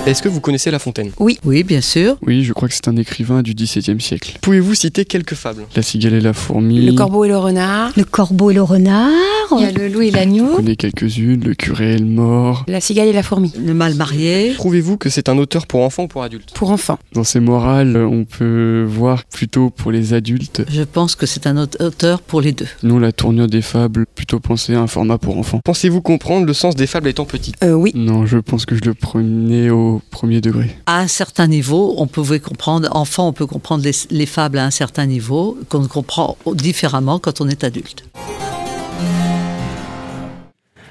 Est-ce 0.08 0.22
que 0.22 0.28
vous 0.30 0.40
connaissez 0.40 0.70
La 0.70 0.78
Fontaine? 0.78 1.10
Oui. 1.18 1.38
Oui, 1.44 1.62
bien 1.64 1.82
sûr. 1.82 2.16
Oui, 2.26 2.42
je 2.42 2.54
crois 2.54 2.66
que 2.66 2.74
c'est 2.74 2.88
un 2.88 2.96
écrivain 2.96 3.42
du 3.42 3.52
XVIIe 3.52 4.00
siècle. 4.00 4.38
Pouvez-vous 4.40 4.74
citer 4.74 5.04
quelques 5.04 5.34
fables? 5.34 5.64
La 5.76 5.82
cigale 5.82 6.14
et 6.14 6.20
la 6.22 6.32
fourmi. 6.32 6.80
Le 6.86 6.94
corbeau 6.94 7.24
et 7.26 7.28
le 7.28 7.36
renard. 7.36 7.92
Le 7.94 8.04
corbeau 8.04 8.50
et 8.50 8.54
le 8.54 8.62
renard. 8.62 9.10
Il 9.52 9.60
y 9.60 9.64
a 9.66 9.70
le 9.70 9.88
loup 9.88 10.00
et 10.00 10.08
On 10.10 10.16
l'agneau. 10.16 10.56
connaît 10.56 10.76
quelques-unes, 10.76 11.44
le 11.44 11.54
curé 11.54 11.92
et 11.92 11.98
le 11.98 12.06
mort. 12.06 12.64
La 12.68 12.80
cigale 12.80 13.08
et 13.08 13.12
la 13.12 13.22
fourmi. 13.22 13.52
Le 13.62 13.74
mal 13.74 13.96
marié. 13.96 14.54
Trouvez-vous 14.54 14.96
que 14.96 15.10
c'est 15.10 15.28
un 15.28 15.36
auteur 15.36 15.66
pour 15.66 15.82
enfants 15.82 16.04
ou 16.04 16.08
pour 16.08 16.22
adultes? 16.22 16.52
Pour 16.54 16.70
enfants. 16.70 16.98
Dans 17.12 17.24
ses 17.24 17.40
morales, 17.40 17.98
on 17.98 18.24
peut 18.24 18.86
voir 18.88 19.24
plutôt 19.24 19.68
pour 19.68 19.92
les 19.92 20.14
adultes. 20.14 20.62
Je 20.70 20.84
pense 20.84 21.16
que 21.16 21.26
c'est 21.26 21.46
un 21.46 21.58
auteur 21.58 22.22
pour 22.22 22.40
les 22.40 22.52
deux. 22.52 22.66
Nous, 22.82 22.98
la 22.98 23.12
tournure 23.12 23.46
des 23.46 23.62
fables, 23.62 24.06
plutôt 24.14 24.40
penser 24.40 24.72
à 24.74 24.80
un 24.80 24.86
format 24.86 25.18
pour 25.18 25.36
enfants. 25.36 25.60
Pensez-vous 25.64 26.00
comprendre 26.00 26.46
le 26.46 26.54
sens 26.54 26.74
des 26.76 26.86
fables 26.86 27.08
étant 27.08 27.26
petit? 27.26 27.52
Euh, 27.62 27.72
oui. 27.72 27.92
Non, 27.94 28.24
je 28.24 28.38
pense 28.38 28.64
que 28.64 28.74
je 28.74 28.80
le 28.86 28.94
prenais 28.94 29.68
au 29.68 29.97
premier 30.10 30.40
degré. 30.40 30.70
À 30.86 31.00
un 31.00 31.08
certain 31.08 31.46
niveau, 31.46 31.94
on 31.98 32.06
pouvait 32.06 32.40
comprendre, 32.40 32.88
enfant, 32.92 33.28
on 33.28 33.32
peut 33.32 33.46
comprendre 33.46 33.84
les, 33.84 33.92
les 34.10 34.26
fables 34.26 34.58
à 34.58 34.64
un 34.64 34.70
certain 34.70 35.06
niveau, 35.06 35.58
qu'on 35.68 35.86
comprend 35.86 36.36
différemment 36.46 37.18
quand 37.18 37.40
on 37.40 37.48
est 37.48 37.64
adulte. 37.64 38.04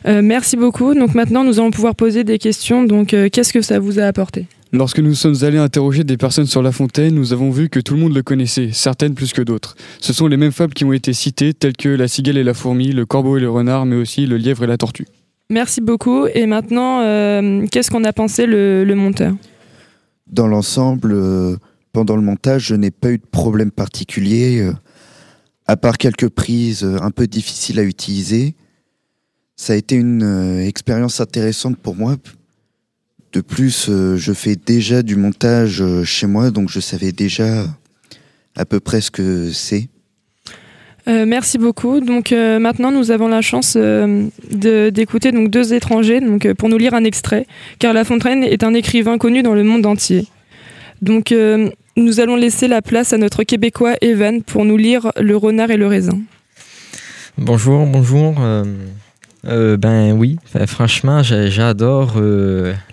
Euh, 0.06 0.22
merci 0.22 0.56
beaucoup. 0.56 0.94
Donc 0.94 1.16
maintenant, 1.16 1.44
nous 1.44 1.60
allons 1.60 1.72
pouvoir 1.72 1.96
poser 1.96 2.24
des 2.24 2.38
questions. 2.38 2.84
Donc, 2.84 3.14
euh, 3.14 3.30
qu'est-ce 3.32 3.52
que 3.52 3.62
ça 3.62 3.80
vous 3.80 4.00
a 4.00 4.04
apporté? 4.04 4.46
Lorsque 4.74 5.00
nous 5.00 5.16
sommes 5.16 5.36
allés 5.44 5.58
interroger 5.58 6.04
des 6.04 6.18
personnes 6.18 6.46
sur 6.46 6.62
La 6.62 6.74
Fontaine, 6.74 7.16
nous 7.16 7.32
avons 7.32 7.52
vu 7.52 7.70
que 7.70 7.80
tout 7.80 7.94
le 7.94 8.02
monde 8.02 8.14
le 8.14 8.22
connaissait, 8.22 8.70
certaines 8.74 9.14
plus 9.16 9.32
que 9.32 9.42
d'autres. 9.42 9.76
Ce 10.02 10.12
sont 10.12 10.28
les 10.28 10.36
mêmes 10.36 10.52
fables 10.52 10.74
qui 10.74 10.84
ont 10.84 10.92
été 10.92 11.14
citées, 11.14 11.54
telles 11.54 11.78
que 11.78 11.88
la 11.88 12.10
cigale 12.10 12.38
et 12.38 12.44
la 12.44 12.54
fourmi, 12.54 12.92
le 12.92 13.06
corbeau 13.06 13.38
et 13.38 13.40
le 13.40 13.50
renard, 13.50 13.86
mais 13.86 13.96
aussi 13.96 14.26
le 14.26 14.36
lièvre 14.36 14.66
et 14.66 14.68
la 14.68 14.78
tortue. 14.78 15.06
Merci 15.50 15.80
beaucoup. 15.80 16.28
Et 16.28 16.46
maintenant, 16.46 17.02
euh, 17.02 17.66
qu'est-ce 17.72 17.90
qu'on 17.90 18.04
a 18.04 18.12
pensé 18.12 18.46
le, 18.46 18.86
monteur? 18.96 19.34
Dans 20.28 20.48
l'ensemble, 20.48 21.14
euh, 21.14 21.56
pendant 21.94 22.18
le 22.18 22.22
montage, 22.22 22.66
je 22.66 22.76
n'ai 22.76 22.92
pas 22.92 23.12
eu 23.12 23.18
de 23.18 23.26
problème 23.26 23.72
particulier, 23.72 24.62
euh, 24.62 24.74
à 25.66 25.78
part 25.78 25.98
quelques 25.98 26.30
prises 26.30 26.84
un 26.84 27.12
peu 27.12 27.28
difficiles 27.28 27.80
à 27.80 27.84
utiliser. 27.84 28.56
Ça 29.56 29.74
a 29.74 29.76
été 29.78 29.96
une 29.96 30.60
expérience 30.60 31.20
intéressante 31.20 31.78
pour 31.78 31.96
moi. 31.96 32.16
De 33.34 33.42
plus, 33.42 33.90
je 33.90 34.34
fais 34.34 34.56
déjà 34.56 35.02
du 35.02 35.16
montage 35.16 35.84
chez 36.04 36.28
moi, 36.28 36.52
donc 36.52 36.70
je 36.70 36.80
savais 36.80 37.12
déjà 37.12 37.66
à 38.56 38.66
peu 38.66 38.80
près 38.80 39.02
ce 39.02 39.10
que 39.10 39.52
c'est. 39.52 39.90
Euh, 41.08 41.26
merci 41.26 41.58
beaucoup. 41.58 42.00
Donc 42.02 42.32
euh, 42.32 42.60
maintenant, 42.60 42.92
nous 42.92 43.12
avons 43.12 43.28
la 43.28 43.42
chance 43.42 43.78
euh, 43.80 44.28
d'écouter 44.52 45.32
donc 45.32 45.50
deux 45.50 45.74
étrangers 45.74 46.20
donc 46.20 46.52
pour 46.54 46.70
nous 46.70 46.78
lire 46.78 46.94
un 46.94 47.04
extrait, 47.04 47.46
car 47.80 47.94
La 47.94 48.04
Fontaine 48.04 48.44
est 48.44 48.64
un 48.64 48.74
écrivain 48.74 49.18
connu 49.18 49.42
dans 49.42 49.54
le 49.54 49.64
monde 49.64 49.86
entier. 49.86 50.28
Donc 51.02 51.34
nous 51.96 52.20
allons 52.20 52.36
laisser 52.36 52.68
la 52.68 52.82
place 52.82 53.14
à 53.14 53.18
notre 53.18 53.44
Québécois 53.44 53.96
Evan 54.02 54.42
pour 54.42 54.66
nous 54.66 54.78
lire 54.78 55.12
Le 55.20 55.38
renard 55.38 55.70
et 55.72 55.78
le 55.78 55.88
raisin. 55.88 56.20
Bonjour, 57.38 57.86
bonjour. 57.86 58.36
ben 59.44 60.12
oui, 60.14 60.38
Enfin, 60.46 60.66
franchement, 60.66 61.22
j'adore 61.22 62.20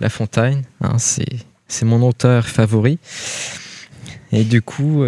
La 0.00 0.08
Fontaine. 0.10 0.62
hein, 0.82 0.96
c'est 0.98 1.84
mon 1.84 2.06
auteur 2.06 2.46
favori. 2.46 2.98
Et 4.32 4.44
du 4.44 4.60
coup, 4.60 5.02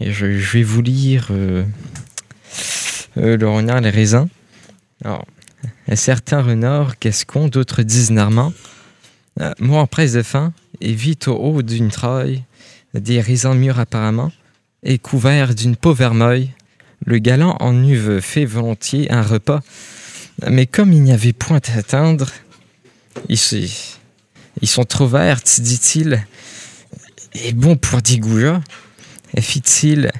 je 0.00 0.26
vais 0.26 0.64
vous 0.64 0.82
lire 0.82 1.30
euh, 3.18 3.36
Le 3.36 3.48
renard 3.48 3.80
les 3.80 3.90
raisins. 3.90 4.28
Alors, 5.04 5.24
certains 5.94 6.42
renards 6.42 6.94
gascons, 7.00 7.48
d'autres 7.48 7.82
disent 7.82 8.10
normands, 8.10 8.52
euh, 9.40 9.52
moi 9.58 9.80
en 9.80 9.86
presse 9.86 10.12
de 10.12 10.22
faim, 10.22 10.52
et 10.80 10.92
vite 10.92 11.28
au 11.28 11.36
haut 11.36 11.62
d'une 11.62 11.90
traille, 11.90 12.44
des 12.94 13.20
raisins 13.20 13.54
mûrs 13.54 13.78
apparemment, 13.78 14.32
et 14.82 14.98
couverts 14.98 15.54
d'une 15.54 15.76
peau 15.76 15.94
vermeille, 15.94 16.50
le 17.04 17.18
galant 17.18 17.56
en 17.60 17.84
eût 17.84 18.20
fait 18.20 18.44
volontiers 18.44 19.10
un 19.10 19.22
repas, 19.22 19.60
mais 20.50 20.66
comme 20.66 20.92
il 20.92 21.02
n'y 21.02 21.12
avait 21.12 21.32
point 21.32 21.60
à 21.74 21.78
atteindre, 21.78 22.30
ils, 23.28 23.38
ils 24.60 24.68
sont 24.68 24.84
trop 24.84 25.06
verts, 25.06 25.40
dit-il, 25.58 26.24
et 27.34 27.52
bon 27.52 27.76
pour 27.76 28.02
des 28.02 28.18
goujats. 28.18 28.60
Fit-il 29.38 30.12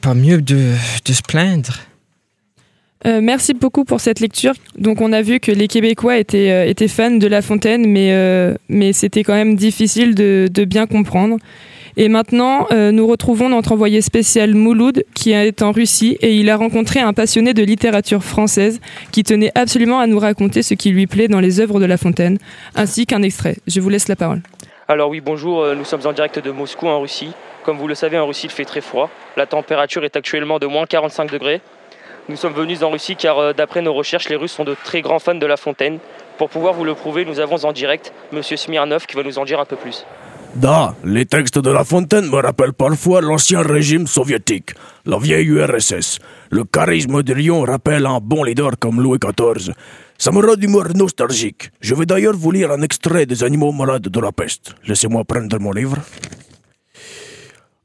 pas 0.00 0.14
mieux 0.14 0.40
de, 0.40 0.74
de 1.04 1.12
se 1.12 1.22
plaindre 1.22 1.74
Euh, 3.06 3.20
merci 3.22 3.54
beaucoup 3.54 3.84
pour 3.84 4.00
cette 4.00 4.18
lecture. 4.18 4.54
Donc 4.76 5.00
on 5.00 5.12
a 5.12 5.22
vu 5.22 5.38
que 5.38 5.52
les 5.52 5.68
Québécois 5.68 6.16
étaient, 6.18 6.50
euh, 6.50 6.66
étaient 6.66 6.88
fans 6.88 7.12
de 7.12 7.28
La 7.28 7.42
Fontaine, 7.42 7.86
mais, 7.86 8.10
euh, 8.12 8.56
mais 8.68 8.92
c'était 8.92 9.22
quand 9.22 9.34
même 9.34 9.54
difficile 9.54 10.16
de, 10.16 10.48
de 10.52 10.64
bien 10.64 10.86
comprendre. 10.88 11.36
Et 11.96 12.08
maintenant, 12.08 12.66
euh, 12.72 12.90
nous 12.90 13.06
retrouvons 13.06 13.48
notre 13.48 13.70
envoyé 13.70 14.00
spécial 14.02 14.52
Mouloud, 14.54 15.04
qui 15.14 15.30
est 15.30 15.62
en 15.62 15.70
Russie, 15.70 16.16
et 16.22 16.34
il 16.34 16.50
a 16.50 16.56
rencontré 16.56 16.98
un 16.98 17.12
passionné 17.12 17.54
de 17.54 17.62
littérature 17.62 18.24
française 18.24 18.80
qui 19.12 19.22
tenait 19.22 19.52
absolument 19.54 20.00
à 20.00 20.08
nous 20.08 20.18
raconter 20.18 20.62
ce 20.62 20.74
qui 20.74 20.90
lui 20.90 21.06
plaît 21.06 21.28
dans 21.28 21.40
les 21.40 21.60
œuvres 21.60 21.78
de 21.78 21.86
La 21.86 21.98
Fontaine, 21.98 22.38
ainsi 22.74 23.06
qu'un 23.06 23.22
extrait. 23.22 23.56
Je 23.68 23.80
vous 23.80 23.90
laisse 23.90 24.08
la 24.08 24.16
parole. 24.16 24.42
Alors 24.88 25.08
oui, 25.10 25.20
bonjour, 25.20 25.64
nous 25.76 25.84
sommes 25.84 26.04
en 26.04 26.12
direct 26.12 26.38
de 26.40 26.50
Moscou 26.50 26.86
en 26.88 27.00
Russie. 27.00 27.30
Comme 27.68 27.76
vous 27.76 27.86
le 27.86 27.94
savez, 27.94 28.18
en 28.18 28.26
Russie, 28.26 28.46
il 28.46 28.50
fait 28.50 28.64
très 28.64 28.80
froid. 28.80 29.10
La 29.36 29.44
température 29.44 30.02
est 30.02 30.16
actuellement 30.16 30.58
de 30.58 30.64
moins 30.64 30.86
45 30.86 31.30
degrés. 31.30 31.60
Nous 32.30 32.36
sommes 32.36 32.54
venus 32.54 32.82
en 32.82 32.88
Russie 32.88 33.14
car 33.14 33.38
euh, 33.38 33.52
d'après 33.52 33.82
nos 33.82 33.92
recherches, 33.92 34.30
les 34.30 34.36
Russes 34.36 34.52
sont 34.52 34.64
de 34.64 34.74
très 34.84 35.02
grands 35.02 35.18
fans 35.18 35.34
de 35.34 35.44
La 35.44 35.58
Fontaine. 35.58 35.98
Pour 36.38 36.48
pouvoir 36.48 36.72
vous 36.72 36.84
le 36.84 36.94
prouver, 36.94 37.26
nous 37.26 37.40
avons 37.40 37.62
en 37.66 37.72
direct 37.74 38.14
Monsieur 38.32 38.56
Smirnov 38.56 39.04
qui 39.04 39.16
va 39.16 39.22
nous 39.22 39.38
en 39.38 39.44
dire 39.44 39.60
un 39.60 39.66
peu 39.66 39.76
plus. 39.76 40.06
Da, 40.54 40.94
les 41.04 41.26
textes 41.26 41.58
de 41.58 41.70
La 41.70 41.84
Fontaine 41.84 42.30
me 42.30 42.36
rappellent 42.36 42.72
parfois 42.72 43.20
l'ancien 43.20 43.60
régime 43.60 44.06
soviétique, 44.06 44.70
la 45.04 45.18
vieille 45.18 45.48
URSS. 45.48 46.20
Le 46.50 46.64
charisme 46.64 47.22
de 47.22 47.34
Lyon 47.34 47.64
rappelle 47.64 48.06
un 48.06 48.18
bon 48.18 48.44
leader 48.44 48.78
comme 48.80 49.02
Louis 49.02 49.18
XIV. 49.18 49.74
Ça 50.16 50.32
me 50.32 50.40
rend 50.40 50.54
d'humeur 50.54 50.88
nostalgique. 50.94 51.70
Je 51.82 51.94
vais 51.94 52.06
d'ailleurs 52.06 52.34
vous 52.34 52.50
lire 52.50 52.70
un 52.70 52.80
extrait 52.80 53.26
des 53.26 53.44
animaux 53.44 53.72
malades 53.72 54.08
de 54.08 54.20
la 54.20 54.32
peste. 54.32 54.74
Laissez-moi 54.86 55.22
prendre 55.24 55.58
mon 55.60 55.72
livre. 55.72 55.98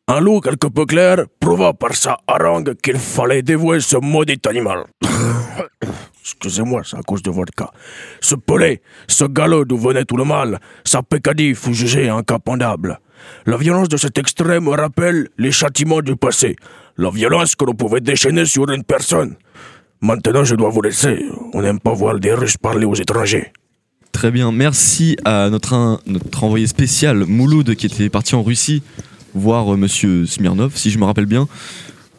Un 0.07 0.19
loup 0.19 0.41
quelque 0.41 0.67
peu 0.67 0.85
clair 0.85 1.23
prouva 1.39 1.71
par 1.73 1.95
sa 1.95 2.17
harangue 2.27 2.75
qu'il 2.81 2.97
fallait 2.97 3.41
dévouer 3.41 3.79
ce 3.79 3.95
maudit 3.97 4.39
animal. 4.49 4.83
Excusez-moi, 6.21 6.81
c'est 6.85 6.97
à 6.97 7.01
cause 7.01 7.21
de 7.21 7.31
votre 7.31 7.53
cas. 7.53 7.69
Ce 8.19 8.35
pelé, 8.35 8.81
ce 9.07 9.23
galop 9.25 9.63
d'où 9.65 9.77
venait 9.77 10.03
tout 10.03 10.17
le 10.17 10.25
mal, 10.25 10.59
sa 10.83 11.03
pécadille 11.03 11.55
fut 11.55 11.73
jugée 11.73 12.09
incapendable. 12.09 12.99
La 13.45 13.55
violence 13.55 13.87
de 13.87 13.95
cet 13.95 14.17
extrait 14.17 14.59
me 14.59 14.71
rappelle 14.71 15.29
les 15.37 15.51
châtiments 15.53 16.01
du 16.01 16.17
passé, 16.17 16.57
la 16.97 17.09
violence 17.09 17.55
que 17.55 17.63
l'on 17.63 17.73
pouvait 17.73 18.01
déchaîner 18.01 18.45
sur 18.45 18.69
une 18.69 18.83
personne. 18.83 19.35
Maintenant, 20.01 20.43
je 20.43 20.55
dois 20.55 20.69
vous 20.69 20.81
laisser. 20.81 21.23
On 21.53 21.61
n'aime 21.61 21.79
pas 21.79 21.93
voir 21.93 22.19
des 22.19 22.33
Russes 22.33 22.57
parler 22.57 22.85
aux 22.85 22.95
étrangers. 22.95 23.53
Très 24.11 24.31
bien, 24.31 24.51
merci 24.51 25.15
à 25.23 25.49
notre, 25.49 25.73
un- 25.73 25.99
notre 26.07 26.43
envoyé 26.43 26.67
spécial 26.67 27.23
Mouloud 27.25 27.73
qui 27.75 27.85
était 27.85 28.09
parti 28.09 28.35
en 28.35 28.43
Russie 28.43 28.83
voir 29.33 29.73
euh, 29.73 29.77
Monsieur 29.77 30.25
Smirnov, 30.25 30.73
si 30.75 30.91
je 30.91 30.97
me 30.97 31.05
rappelle 31.05 31.25
bien. 31.25 31.47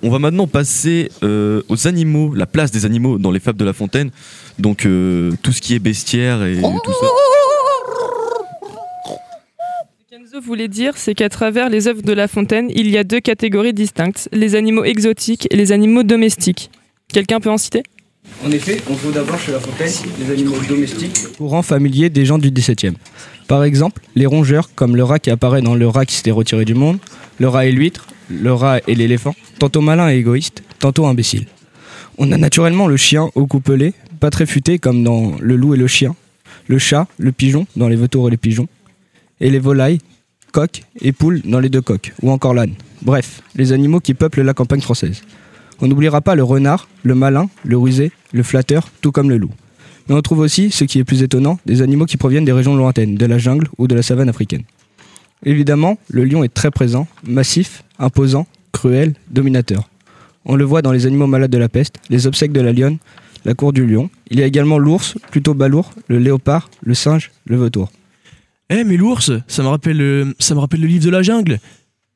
On 0.03 0.11
va 0.11 0.19
maintenant 0.19 0.47
passer 0.47 1.11
euh, 1.23 1.63
aux 1.69 1.87
animaux, 1.87 2.35
la 2.35 2.47
place 2.47 2.71
des 2.71 2.85
animaux 2.85 3.19
dans 3.19 3.31
les 3.31 3.41
fables 3.41 3.59
de 3.59 3.65
La 3.65 3.73
Fontaine. 3.73 4.11
Donc 4.59 4.85
euh, 4.85 5.33
tout 5.43 5.53
ce 5.53 5.61
qui 5.63 5.75
est 5.75 5.79
bestiaire 5.79 6.45
et 6.45 6.61
tout 6.61 6.93
ça. 7.01 7.07
Kenzo 10.11 10.41
voulait 10.41 10.69
dire, 10.69 10.93
c'est 10.97 11.15
qu'à 11.15 11.29
travers 11.29 11.71
les 11.71 11.89
œuvres 11.89 12.03
de 12.03 12.13
La 12.13 12.29
Fontaine, 12.29 12.71
il 12.75 12.91
y 12.91 12.99
a 12.99 13.05
deux 13.05 13.21
catégories 13.21 13.73
distinctes, 13.73 14.29
les 14.33 14.55
animaux 14.55 14.85
exotiques 14.85 15.49
et 15.51 15.57
les 15.57 15.73
animaux 15.73 16.03
domestiques. 16.03 16.71
Quelqu'un 17.13 17.41
peut 17.41 17.51
en 17.51 17.59
citer? 17.59 17.83
En 18.45 18.51
effet, 18.51 18.81
on 18.91 18.95
trouve 18.95 19.13
d'abord 19.13 19.39
chez 19.39 19.53
La 19.53 19.61
Fontaine 19.61 19.93
les 20.19 20.33
animaux 20.33 20.57
domestiques. 20.69 21.37
Courant 21.37 21.63
familier 21.63 22.11
des 22.11 22.25
gens 22.25 22.39
du 22.39 22.51
XVIIe. 22.51 22.95
Par 23.49 23.65
exemple, 23.65 24.03
les 24.15 24.27
rongeurs, 24.27 24.71
comme 24.75 24.97
le 24.97 25.05
rat 25.05 25.19
qui 25.19 25.31
apparaît 25.31 25.61
dans 25.61 25.75
Le 25.75 25.89
rat 25.89 26.07
qui 26.07 26.15
s'était 26.15 26.31
retiré 26.31 26.65
du 26.65 26.75
monde, 26.75 26.99
le 27.39 27.49
rat 27.49 27.67
et 27.67 27.73
l'huître, 27.73 28.07
le 28.31 28.53
rat 28.53 28.79
et 28.87 28.95
l'éléphant, 28.95 29.35
tantôt 29.59 29.81
malin 29.81 30.11
et 30.11 30.17
égoïste, 30.17 30.63
tantôt 30.79 31.07
imbécile. 31.07 31.47
On 32.17 32.33
a 32.33 32.39
naturellement 32.39 32.87
le 32.87 32.97
chien 32.97 33.29
au 33.35 33.47
cou 33.47 33.61
pelé, 33.61 33.93
pas 34.21 34.31
très 34.31 34.47
futé 34.47 34.79
comme 34.79 35.03
dans 35.03 35.33
Le 35.41 35.57
loup 35.57 35.75
et 35.75 35.77
le 35.77 35.87
chien, 35.87 36.15
le 36.69 36.79
chat, 36.79 37.07
le 37.19 37.33
pigeon 37.33 37.67
dans 37.77 37.89
Les 37.89 37.97
vautours 37.97 38.29
et 38.29 38.31
les 38.31 38.37
pigeons, 38.37 38.69
et 39.41 39.51
les 39.51 39.59
volailles, 39.59 39.99
coqs 40.53 40.83
et 41.01 41.13
poules 41.13 41.43
dans 41.45 41.61
Les 41.61 41.69
deux 41.69 41.83
coqs, 41.83 42.13
ou 42.23 42.31
encore 42.31 42.55
l'âne. 42.55 42.75
Bref, 43.03 43.43
les 43.57 43.73
animaux 43.73 44.01
qui 44.01 44.15
peuplent 44.15 44.43
la 44.43 44.55
campagne 44.55 44.81
française. 44.81 45.23
On 45.81 45.89
n'oubliera 45.89 46.21
pas 46.21 46.35
le 46.35 46.45
renard, 46.45 46.89
le 47.03 47.15
malin, 47.15 47.51
le 47.65 47.77
rusé, 47.77 48.13
le 48.33 48.43
flatteur, 48.43 48.89
tout 49.03 49.13
comme 49.13 49.29
le 49.29 49.37
loup. 49.37 49.51
Mais 50.09 50.15
on 50.15 50.23
trouve 50.23 50.41
aussi, 50.41 50.71
ce 50.71 50.85
qui 50.85 50.99
est 50.99 51.05
plus 51.05 51.23
étonnant, 51.23 51.59
des 51.67 51.83
animaux 51.83 52.05
qui 52.05 52.17
proviennent 52.17 52.45
des 52.45 52.53
régions 52.53 52.77
lointaines, 52.77 53.15
de 53.15 53.27
la 53.27 53.39
jungle 53.39 53.69
ou 53.79 53.89
de 53.89 53.95
la 53.95 54.03
savane 54.03 54.29
africaine. 54.29 54.63
Évidemment, 55.45 55.99
le 56.09 56.25
lion 56.25 56.45
est 56.45 56.53
très 56.53 56.71
présent, 56.71 57.07
massif, 57.27 57.85
imposant, 57.99 58.47
cruel, 58.73 59.15
dominateur. 59.31 59.89
On 60.45 60.57
le 60.57 60.65
voit 60.65 60.83
dans 60.83 60.93
les 60.93 61.07
animaux 61.07 61.27
malades 61.27 61.51
de 61.51 61.59
la 61.59 61.69
peste, 61.69 61.97
les 62.11 62.27
obsèques 62.27 62.53
de 62.53 62.61
la 62.61 62.73
lionne, 62.73 62.99
la 63.45 63.55
cour 63.55 63.73
du 63.73 63.87
lion. 63.87 64.11
Il 64.31 64.39
y 64.39 64.43
a 64.43 64.47
également 64.47 64.79
l'ours, 64.79 65.17
plutôt 65.31 65.55
balourd, 65.55 65.93
le 66.09 66.19
léopard, 66.19 66.71
le 66.83 66.95
singe, 66.95 67.31
le 67.47 67.57
vautour. 67.57 67.91
Eh 68.71 68.85
mais 68.85 68.97
l'ours, 68.97 69.33
ça 69.47 69.63
me 69.63 69.69
rappelle, 69.69 70.01
euh, 70.01 70.35
ça 70.39 70.55
me 70.55 70.61
rappelle 70.61 70.81
le 70.81 70.87
livre 70.87 71.05
de 71.05 71.11
la 71.11 71.23
jungle. 71.23 71.61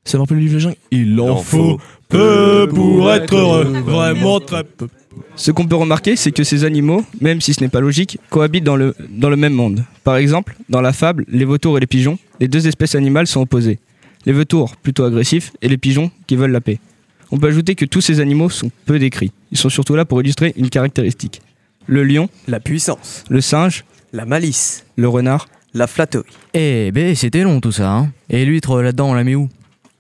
Ça 0.05 0.17
me 0.17 0.23
rappelle 0.23 0.39
le 0.39 0.43
livre 0.45 0.55
de 0.55 0.59
la 0.59 0.65
jungle. 0.65 0.77
Il 0.91 1.21
en 1.21 1.37
faut 1.37 1.79
peu 2.09 2.69
pour 2.75 3.11
être 3.13 3.35
heureux, 3.35 3.65
vraiment 3.65 4.41
très 4.41 4.65
peu. 4.65 4.89
Ce 5.37 5.51
qu'on 5.51 5.67
peut 5.67 5.77
remarquer, 5.77 6.17
c'est 6.17 6.33
que 6.33 6.45
ces 6.45 6.65
animaux, 6.65 7.05
même 7.21 7.41
si 7.41 7.55
ce 7.55 7.61
n'est 7.61 7.69
pas 7.69 7.81
logique, 7.81 8.19
cohabitent 8.31 8.65
dans 8.65 8.77
le, 8.77 8.95
dans 9.11 9.31
le 9.31 9.37
même 9.37 9.53
monde. 9.53 9.85
Par 10.05 10.17
exemple, 10.17 10.57
dans 10.69 10.81
la 10.81 10.93
fable, 10.93 11.25
les 11.29 11.45
vautours 11.45 11.77
et 11.77 11.81
les 11.81 11.87
pigeons, 11.87 12.19
les 12.41 12.49
deux 12.49 12.67
espèces 12.67 12.95
animales 12.95 13.27
sont 13.27 13.41
opposées. 13.41 13.79
Les 14.27 14.33
vautours, 14.33 14.77
plutôt 14.77 15.05
agressifs, 15.05 15.53
et 15.63 15.69
les 15.69 15.79
pigeons, 15.79 16.11
qui 16.27 16.37
veulent 16.37 16.51
la 16.51 16.61
paix. 16.61 16.79
On 17.31 17.39
peut 17.39 17.49
ajouter 17.49 17.75
que 17.75 17.85
tous 17.85 18.01
ces 18.01 18.21
animaux 18.21 18.51
sont 18.51 18.71
peu 18.87 18.99
décrits. 18.99 19.33
Ils 19.53 19.59
sont 19.59 19.69
surtout 19.69 19.95
là 19.95 20.05
pour 20.05 20.21
illustrer 20.21 20.55
une 20.57 20.71
caractéristique. 20.71 21.43
Le 21.87 22.05
lion, 22.05 22.29
La 22.47 22.61
puissance, 22.61 23.25
le 23.29 23.41
singe, 23.41 23.85
la 24.13 24.25
malice, 24.25 24.85
le 24.97 25.09
renard, 25.09 25.49
la 25.75 25.87
flatterie. 25.87 26.25
Eh 26.55 26.91
ben, 26.93 27.15
c'était 27.15 27.43
long 27.43 27.61
tout 27.61 27.73
ça, 27.73 27.91
hein. 27.91 28.13
Et 28.31 28.45
l'huître 28.45 28.81
là-dedans, 28.83 29.11
on 29.11 29.15
la 29.15 29.25
met 29.25 29.35
où? 29.35 29.49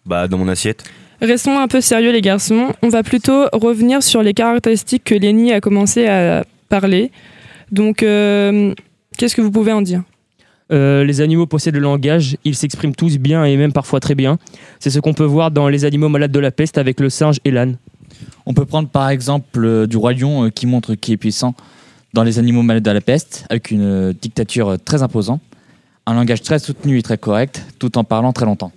Bah, 0.07 0.29
dans 0.29 0.39
mon 0.39 0.49
assiette. 0.49 0.85
Restons 1.21 1.59
un 1.59 1.69
peu 1.69 1.81
sérieux 1.81 2.13
les 2.13 2.21
garçons, 2.21 2.73
on 2.83 2.89
va 2.89 3.03
plutôt 3.03 3.47
revenir 3.53 4.03
sur 4.03 4.23
les 4.23 4.35
caractéristiques 4.35 5.05
que 5.05 5.15
Lenny 5.15 5.53
a 5.53 5.61
commencé 5.61 6.07
à 6.07 6.45
parler. 6.69 7.11
Donc, 7.73 8.03
euh, 8.03 8.73
qu'est-ce 9.17 9.35
que 9.35 9.41
vous 9.41 9.51
pouvez 9.51 9.73
en 9.73 9.83
dire? 9.83 10.03
Euh, 10.71 11.03
les 11.03 11.21
animaux 11.21 11.47
possèdent 11.47 11.75
le 11.75 11.81
langage, 11.81 12.37
ils 12.45 12.55
s'expriment 12.55 12.95
tous 12.95 13.19
bien 13.19 13.45
et 13.45 13.57
même 13.57 13.73
parfois 13.73 14.01
très 14.01 14.15
bien. 14.15 14.39
C'est 14.79 14.91
ce 14.91 15.01
qu'on 15.01 15.15
peut 15.15 15.25
voir 15.25 15.51
dans 15.51 15.69
les 15.69 15.85
animaux 15.85 16.09
malades 16.09 16.31
de 16.31 16.39
la 16.39 16.51
peste 16.51 16.79
avec 16.79 17.01
le 17.01 17.11
singe 17.11 17.39
et 17.45 17.51
l'âne. 17.51 17.79
On 18.47 18.55
peut 18.55 18.67
prendre 18.67 18.89
par 18.89 19.09
exemple 19.09 19.65
euh, 19.65 19.87
du 19.87 19.97
roi 19.97 20.13
lion 20.13 20.45
euh, 20.45 20.51
qui 20.51 20.67
montre 20.67 20.95
qu'il 20.95 21.15
est 21.15 21.19
puissant 21.19 21.55
dans 22.13 22.23
les 22.23 22.39
animaux 22.39 22.63
malades 22.63 22.83
de 22.83 22.91
la 22.91 23.01
peste, 23.01 23.45
avec 23.51 23.71
une 23.71 23.83
euh, 23.83 24.13
dictature 24.13 24.69
euh, 24.69 24.77
très 24.77 25.03
imposante, 25.03 25.41
un 26.07 26.15
langage 26.15 26.43
très 26.43 26.59
soutenu 26.59 26.99
et 26.99 27.03
très 27.03 27.19
correct, 27.19 27.65
tout 27.79 27.99
en 27.99 28.05
parlant 28.05 28.33
très 28.33 28.47
longtemps. 28.47 28.73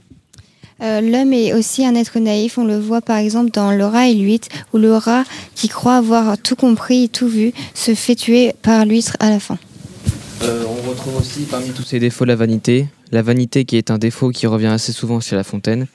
Euh, 0.81 1.01
L'homme 1.01 1.33
est 1.33 1.53
aussi 1.53 1.85
un 1.85 1.95
être 1.95 2.19
naïf, 2.19 2.57
on 2.57 2.65
le 2.65 2.79
voit 2.79 3.01
par 3.01 3.17
exemple 3.17 3.51
dans 3.51 3.71
Le 3.71 3.85
rat 3.85 4.07
et 4.07 4.15
l'huître, 4.15 4.47
où 4.73 4.77
le 4.77 4.93
rat, 4.93 5.23
qui 5.55 5.67
croit 5.67 5.95
avoir 5.95 6.37
tout 6.37 6.55
compris 6.55 7.05
et 7.05 7.07
tout 7.07 7.27
vu, 7.27 7.53
se 7.73 7.93
fait 7.93 8.15
tuer 8.15 8.53
par 8.61 8.85
l'huître 8.85 9.15
à 9.19 9.29
la 9.29 9.39
fin. 9.39 9.57
Euh, 10.43 10.63
on 10.67 10.89
retrouve 10.89 11.17
aussi 11.17 11.41
parmi 11.41 11.69
tous 11.69 11.83
ces 11.83 11.99
défauts 11.99 12.25
la 12.25 12.35
vanité. 12.35 12.87
La 13.11 13.21
vanité 13.21 13.65
qui 13.65 13.77
est 13.77 13.91
un 13.91 13.99
défaut 13.99 14.29
qui 14.29 14.47
revient 14.47 14.67
assez 14.67 14.91
souvent 14.91 15.19
chez 15.19 15.35
La 15.35 15.43
Fontaine. 15.43 15.85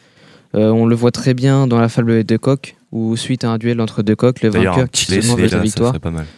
Euh, 0.55 0.71
on 0.71 0.87
le 0.87 0.95
voit 0.95 1.11
très 1.11 1.35
bien 1.35 1.67
dans 1.67 1.81
la 1.81 1.89
fable 1.89 2.13
des 2.13 2.25
deux 2.25 2.39
coqs, 2.39 2.77
où 2.93 3.17
suite 3.17 3.43
à 3.45 3.51
un 3.51 3.59
duel 3.59 3.81
entre 3.81 4.03
deux 4.03 4.15
coqs, 4.15 4.41
le 4.43 4.51
vainqueur 4.51 4.89
petit 4.89 5.07
qui 5.07 5.19
veut 5.19 5.47
là, 5.47 5.49
la 5.51 5.59
victoire 5.59 5.95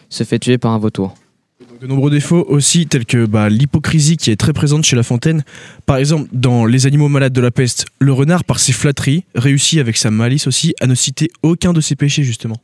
se 0.08 0.24
fait 0.24 0.38
tuer 0.38 0.56
par 0.56 0.72
un 0.72 0.78
vautour. 0.78 1.14
De 1.80 1.87
nombreux 1.87 2.11
défauts 2.11 2.44
aussi, 2.49 2.88
tels 2.88 3.06
que 3.06 3.25
bah, 3.25 3.49
l'hypocrisie 3.49 4.16
qui 4.16 4.32
est 4.32 4.37
très 4.37 4.52
présente 4.52 4.85
chez 4.85 4.97
La 4.97 5.04
Fontaine. 5.04 5.44
Par 5.87 5.97
exemple, 5.97 6.28
dans 6.32 6.66
Les 6.66 6.87
animaux 6.87 7.08
malades 7.08 7.32
de 7.32 7.40
la 7.40 7.52
peste, 7.52 7.87
le 8.00 8.12
renard, 8.12 8.42
par 8.42 8.58
ses 8.58 8.73
flatteries, 8.73 9.25
réussit 9.37 9.78
avec 9.78 9.97
sa 9.97 10.11
malice 10.11 10.49
aussi 10.49 10.75
à 10.80 10.88
ne 10.88 10.97
citer 10.97 11.30
aucun 11.44 11.73
de 11.73 11.80
ses 11.80 11.94
péchés, 11.94 12.25
justement. 12.25 12.56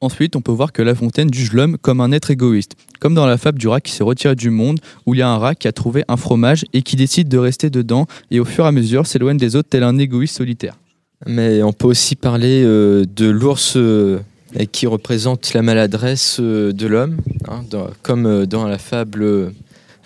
Ensuite, 0.00 0.34
on 0.34 0.40
peut 0.40 0.52
voir 0.52 0.72
que 0.72 0.80
La 0.80 0.94
Fontaine 0.94 1.32
juge 1.32 1.52
l'homme 1.52 1.76
comme 1.76 2.00
un 2.00 2.10
être 2.10 2.30
égoïste, 2.30 2.72
comme 3.00 3.12
dans 3.12 3.26
la 3.26 3.36
fable 3.36 3.58
du 3.58 3.68
rat 3.68 3.82
qui 3.82 3.92
s'est 3.92 4.02
retiré 4.02 4.34
du 4.34 4.48
monde, 4.48 4.80
où 5.04 5.12
il 5.14 5.18
y 5.18 5.22
a 5.22 5.28
un 5.28 5.36
rat 5.36 5.54
qui 5.54 5.68
a 5.68 5.72
trouvé 5.72 6.04
un 6.08 6.16
fromage 6.16 6.64
et 6.72 6.80
qui 6.80 6.96
décide 6.96 7.28
de 7.28 7.38
rester 7.38 7.68
dedans 7.68 8.06
et 8.30 8.40
au 8.40 8.46
fur 8.46 8.64
et 8.64 8.68
à 8.68 8.72
mesure 8.72 9.06
s'éloigne 9.06 9.36
des 9.36 9.56
autres 9.56 9.68
tel 9.68 9.82
un 9.82 9.98
égoïste 9.98 10.36
solitaire. 10.36 10.78
Mais 11.26 11.62
on 11.62 11.72
peut 11.72 11.86
aussi 11.86 12.16
parler 12.16 12.62
euh, 12.64 13.04
de 13.14 13.28
l'ours 13.28 13.74
euh, 13.76 14.20
qui 14.70 14.86
représente 14.86 15.52
la 15.54 15.62
maladresse 15.62 16.38
euh, 16.40 16.72
de 16.72 16.86
l'homme, 16.86 17.16
hein, 17.48 17.62
dans- 17.70 17.88
comme 18.02 18.26
euh, 18.26 18.46
dans 18.46 18.66
la 18.66 18.78
fable 18.78 19.22
euh, 19.22 19.50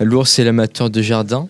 L'ours 0.01 0.39
et 0.39 0.45
l'amateur 0.45 0.91
de 0.91 1.03
jardin. 1.03 1.49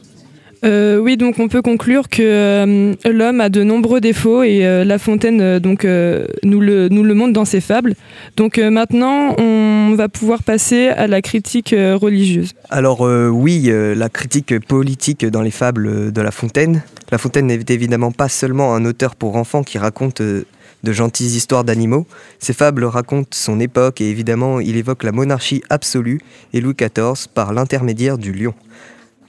Euh, 0.64 0.98
oui, 0.98 1.16
donc 1.16 1.38
on 1.38 1.46
peut 1.46 1.62
conclure 1.62 2.08
que 2.08 2.22
euh, 2.22 2.94
l'homme 3.08 3.40
a 3.40 3.48
de 3.48 3.62
nombreux 3.62 4.00
défauts 4.00 4.42
et 4.42 4.66
euh, 4.66 4.84
La 4.84 4.98
Fontaine 4.98 5.40
euh, 5.40 5.60
donc, 5.60 5.84
euh, 5.84 6.26
nous, 6.42 6.58
le, 6.60 6.88
nous 6.88 7.04
le 7.04 7.14
montre 7.14 7.32
dans 7.32 7.44
ses 7.44 7.60
fables. 7.60 7.94
Donc 8.36 8.58
euh, 8.58 8.70
maintenant, 8.70 9.36
on 9.38 9.94
va 9.96 10.08
pouvoir 10.08 10.42
passer 10.42 10.88
à 10.88 11.06
la 11.06 11.22
critique 11.22 11.72
euh, 11.74 11.94
religieuse. 11.96 12.54
Alors 12.70 13.06
euh, 13.06 13.28
oui, 13.28 13.66
euh, 13.68 13.94
la 13.94 14.08
critique 14.08 14.58
politique 14.66 15.24
dans 15.26 15.42
les 15.42 15.52
fables 15.52 16.10
de 16.10 16.20
La 16.22 16.32
Fontaine. 16.32 16.82
La 17.12 17.18
Fontaine 17.18 17.46
n'est 17.46 17.60
évidemment 17.68 18.10
pas 18.10 18.28
seulement 18.28 18.74
un 18.74 18.84
auteur 18.84 19.14
pour 19.14 19.36
enfants 19.36 19.62
qui 19.62 19.78
raconte 19.78 20.22
euh, 20.22 20.44
de 20.82 20.92
gentilles 20.92 21.36
histoires 21.36 21.64
d'animaux. 21.64 22.06
Ses 22.38 22.52
fables 22.52 22.84
racontent 22.84 23.28
son 23.32 23.60
époque 23.60 24.00
et 24.00 24.10
évidemment 24.10 24.60
il 24.60 24.76
évoque 24.76 25.02
la 25.02 25.12
monarchie 25.12 25.62
absolue 25.70 26.20
et 26.52 26.60
Louis 26.60 26.74
XIV 26.74 27.28
par 27.32 27.52
l'intermédiaire 27.52 28.18
du 28.18 28.32
lion. 28.32 28.54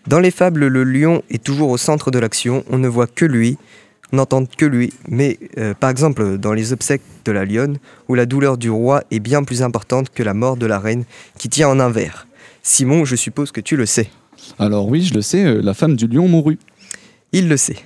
Dans 0.07 0.19
les 0.19 0.31
fables, 0.31 0.67
le 0.67 0.83
lion 0.83 1.21
est 1.29 1.43
toujours 1.43 1.69
au 1.69 1.77
centre 1.77 2.09
de 2.09 2.19
l'action, 2.19 2.63
on 2.69 2.77
ne 2.77 2.87
voit 2.87 3.07
que 3.07 3.25
lui, 3.25 3.57
on 4.11 4.17
n'entend 4.17 4.45
que 4.45 4.65
lui. 4.65 4.91
Mais 5.07 5.37
euh, 5.57 5.73
par 5.73 5.89
exemple, 5.89 6.37
dans 6.37 6.53
les 6.53 6.73
obsèques 6.73 7.03
de 7.25 7.31
la 7.31 7.45
lionne, 7.45 7.77
où 8.07 8.15
la 8.15 8.25
douleur 8.25 8.57
du 8.57 8.69
roi 8.69 9.03
est 9.11 9.19
bien 9.19 9.43
plus 9.43 9.61
importante 9.61 10.09
que 10.09 10.23
la 10.23 10.33
mort 10.33 10.57
de 10.57 10.65
la 10.65 10.79
reine 10.79 11.03
qui 11.37 11.49
tient 11.49 11.69
en 11.69 11.79
un 11.79 11.89
verre. 11.89 12.27
Simon, 12.63 13.05
je 13.05 13.15
suppose 13.15 13.51
que 13.51 13.61
tu 13.61 13.75
le 13.75 13.85
sais. 13.85 14.09
Alors 14.57 14.87
oui, 14.87 15.03
je 15.03 15.13
le 15.13 15.21
sais, 15.21 15.45
euh, 15.45 15.61
la 15.61 15.73
femme 15.73 15.95
du 15.95 16.07
lion 16.07 16.27
mourut. 16.27 16.59
Il 17.31 17.47
le 17.47 17.57
sait. 17.57 17.77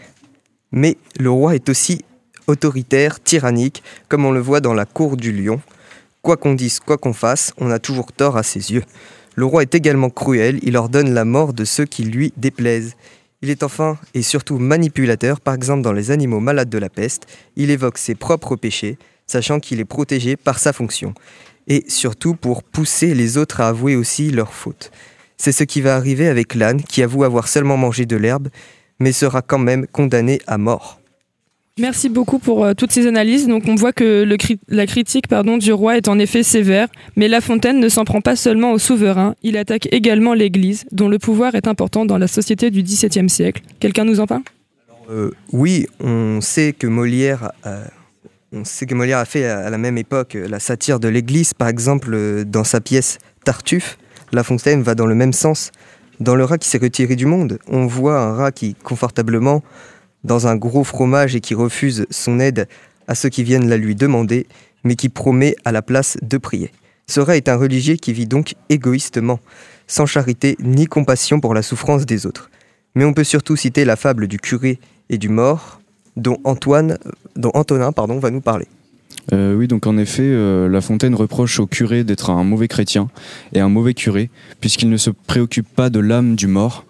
Mais 0.71 0.97
le 1.19 1.29
roi 1.29 1.55
est 1.55 1.67
aussi 1.67 2.03
autoritaire, 2.47 3.19
tyrannique, 3.19 3.83
comme 4.07 4.25
on 4.25 4.31
le 4.31 4.39
voit 4.39 4.61
dans 4.61 4.73
la 4.73 4.85
cour 4.85 5.17
du 5.17 5.31
lion. 5.31 5.61
Quoi 6.21 6.37
qu'on 6.37 6.53
dise, 6.53 6.79
quoi 6.79 6.97
qu'on 6.97 7.13
fasse, 7.13 7.53
on 7.57 7.69
a 7.69 7.79
toujours 7.79 8.11
tort 8.11 8.37
à 8.37 8.43
ses 8.43 8.71
yeux. 8.71 8.83
Le 9.35 9.45
roi 9.45 9.63
est 9.63 9.75
également 9.75 10.09
cruel, 10.09 10.59
il 10.61 10.77
ordonne 10.77 11.13
la 11.13 11.25
mort 11.25 11.53
de 11.53 11.65
ceux 11.65 11.85
qui 11.85 12.03
lui 12.03 12.33
déplaisent. 12.37 12.95
Il 13.41 13.49
est 13.49 13.63
enfin 13.63 13.97
et 14.13 14.21
surtout 14.21 14.57
manipulateur, 14.57 15.41
par 15.41 15.53
exemple 15.53 15.81
dans 15.81 15.91
les 15.91 16.11
animaux 16.11 16.39
malades 16.39 16.69
de 16.69 16.77
la 16.77 16.89
peste, 16.89 17.25
il 17.55 17.71
évoque 17.71 17.97
ses 17.97 18.15
propres 18.15 18.55
péchés, 18.55 18.97
sachant 19.27 19.59
qu'il 19.59 19.79
est 19.79 19.85
protégé 19.85 20.37
par 20.37 20.59
sa 20.59 20.71
fonction. 20.71 21.13
Et 21.67 21.83
surtout 21.87 22.35
pour 22.35 22.63
pousser 22.63 23.13
les 23.13 23.37
autres 23.37 23.59
à 23.59 23.69
avouer 23.69 23.95
aussi 23.95 24.29
leurs 24.31 24.53
fautes. 24.53 24.91
C'est 25.37 25.51
ce 25.51 25.63
qui 25.63 25.81
va 25.81 25.95
arriver 25.95 26.27
avec 26.27 26.55
l'âne, 26.55 26.81
qui 26.81 27.03
avoue 27.03 27.23
avoir 27.23 27.47
seulement 27.47 27.75
mangé 27.75 28.05
de 28.05 28.15
l'herbe, 28.15 28.49
mais 28.99 29.11
sera 29.11 29.41
quand 29.41 29.59
même 29.59 29.87
condamné 29.87 30.39
à 30.47 30.57
mort. 30.57 31.01
Merci 31.79 32.07
beaucoup 32.07 32.37
pour 32.37 32.63
euh, 32.63 32.73
toutes 32.75 32.91
ces 32.91 33.07
analyses. 33.07 33.47
Donc 33.47 33.63
on 33.67 33.73
voit 33.73 33.93
que 33.93 34.27
la 34.67 34.85
critique 34.85 35.27
pardon, 35.27 35.57
du 35.57 35.73
roi 35.73 35.97
est 35.97 36.07
en 36.07 36.19
effet 36.19 36.43
sévère, 36.43 36.87
mais 37.15 37.27
La 37.27 37.41
Fontaine 37.41 37.79
ne 37.79 37.89
s'en 37.89 38.05
prend 38.05 38.21
pas 38.21 38.35
seulement 38.35 38.73
au 38.73 38.77
souverain, 38.77 39.33
il 39.41 39.57
attaque 39.57 39.87
également 39.91 40.35
l'Église, 40.35 40.85
dont 40.91 41.09
le 41.09 41.17
pouvoir 41.17 41.55
est 41.55 41.67
important 41.67 42.05
dans 42.05 42.19
la 42.19 42.27
société 42.27 42.69
du 42.69 42.83
XVIIe 42.83 43.27
siècle. 43.27 43.63
Quelqu'un 43.79 44.05
nous 44.05 44.19
en 44.19 44.27
parle? 44.27 44.43
Euh, 45.09 45.31
oui, 45.51 45.87
on 45.99 46.41
sait 46.41 46.73
que 46.73 46.85
Molière, 46.85 47.51
euh, 47.65 47.83
on 48.51 48.63
sait 48.65 48.85
que 48.85 48.93
Molière 48.93 49.17
a 49.17 49.25
fait 49.25 49.45
à 49.45 49.71
la 49.71 49.79
même 49.79 49.97
époque 49.97 50.37
la 50.39 50.59
satire 50.59 50.99
de 50.99 51.07
l'Église, 51.07 51.55
par 51.55 51.69
exemple 51.69 52.43
dans 52.45 52.63
sa 52.63 52.81
pièce 52.81 53.17
Tartuffe. 53.45 53.97
La 54.31 54.43
Fontaine 54.43 54.83
va 54.83 54.93
dans 54.93 55.07
le 55.07 55.15
même 55.15 55.33
sens. 55.33 55.71
Dans 56.19 56.35
le 56.35 56.43
rat 56.43 56.59
qui 56.59 56.69
s'est 56.69 56.77
retiré 56.77 57.15
du 57.15 57.25
monde, 57.25 57.57
on 57.67 57.87
voit 57.87 58.19
un 58.19 58.33
rat 58.33 58.51
qui, 58.51 58.75
confortablement, 58.75 59.63
dans 60.23 60.47
un 60.47 60.55
gros 60.55 60.83
fromage 60.83 61.35
et 61.35 61.41
qui 61.41 61.55
refuse 61.55 62.05
son 62.09 62.39
aide 62.39 62.67
à 63.07 63.15
ceux 63.15 63.29
qui 63.29 63.43
viennent 63.43 63.69
la 63.69 63.77
lui 63.77 63.95
demander, 63.95 64.47
mais 64.83 64.95
qui 64.95 65.09
promet 65.09 65.55
à 65.65 65.71
la 65.71 65.81
place 65.81 66.17
de 66.21 66.37
prier. 66.37 66.71
Ce 67.07 67.19
rat 67.19 67.35
est 67.35 67.49
un 67.49 67.57
religieux 67.57 67.95
qui 67.95 68.13
vit 68.13 68.27
donc 68.27 68.55
égoïstement, 68.69 69.39
sans 69.87 70.05
charité 70.05 70.55
ni 70.59 70.85
compassion 70.85 71.39
pour 71.39 71.53
la 71.53 71.61
souffrance 71.61 72.05
des 72.05 72.25
autres. 72.25 72.49
Mais 72.95 73.05
on 73.05 73.13
peut 73.13 73.23
surtout 73.23 73.55
citer 73.55 73.85
la 73.85 73.95
fable 73.95 74.27
du 74.27 74.39
curé 74.39 74.79
et 75.09 75.17
du 75.17 75.29
mort, 75.29 75.81
dont, 76.15 76.37
Antoine, 76.43 76.97
dont 77.35 77.51
Antonin 77.53 77.91
pardon, 77.91 78.19
va 78.19 78.29
nous 78.29 78.41
parler. 78.41 78.67
Euh, 79.31 79.55
oui, 79.55 79.67
donc 79.67 79.87
en 79.87 79.97
effet, 79.97 80.23
euh, 80.23 80.67
La 80.67 80.81
Fontaine 80.81 81.15
reproche 81.15 81.59
au 81.59 81.65
curé 81.65 82.03
d'être 82.03 82.29
un 82.29 82.43
mauvais 82.43 82.67
chrétien 82.67 83.09
et 83.53 83.59
un 83.59 83.69
mauvais 83.69 83.93
curé, 83.93 84.29
puisqu'il 84.59 84.89
ne 84.89 84.97
se 84.97 85.09
préoccupe 85.09 85.67
pas 85.67 85.89
de 85.89 85.99
l'âme 85.99 86.35
du 86.35 86.47
mort, 86.47 86.85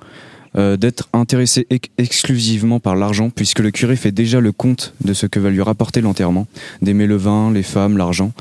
euh, 0.55 0.77
d'être 0.77 1.09
intéressé 1.13 1.65
ex- 1.69 1.89
exclusivement 1.97 2.79
par 2.79 2.95
l'argent, 2.95 3.29
puisque 3.29 3.59
le 3.59 3.71
curé 3.71 3.95
fait 3.95 4.11
déjà 4.11 4.39
le 4.39 4.51
compte 4.51 4.93
de 5.03 5.13
ce 5.13 5.25
que 5.25 5.39
va 5.39 5.49
lui 5.49 5.61
rapporter 5.61 6.01
l'enterrement, 6.01 6.47
d'aimer 6.81 7.07
le 7.07 7.15
vin, 7.17 7.51
les 7.51 7.63
femmes, 7.63 7.97
l'argent. 7.97 8.31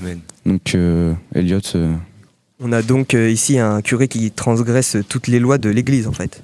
Amen. 0.00 0.20
Donc, 0.44 0.74
euh, 0.74 1.14
Elliot, 1.34 1.60
euh, 1.74 1.94
On 2.60 2.72
a 2.72 2.82
donc 2.82 3.14
euh, 3.14 3.30
ici 3.30 3.58
un 3.58 3.80
curé 3.82 4.08
qui 4.08 4.30
transgresse 4.30 4.96
toutes 5.08 5.26
les 5.28 5.40
lois 5.40 5.58
de 5.58 5.68
l'Église 5.70 6.06
en 6.06 6.12
fait. 6.12 6.42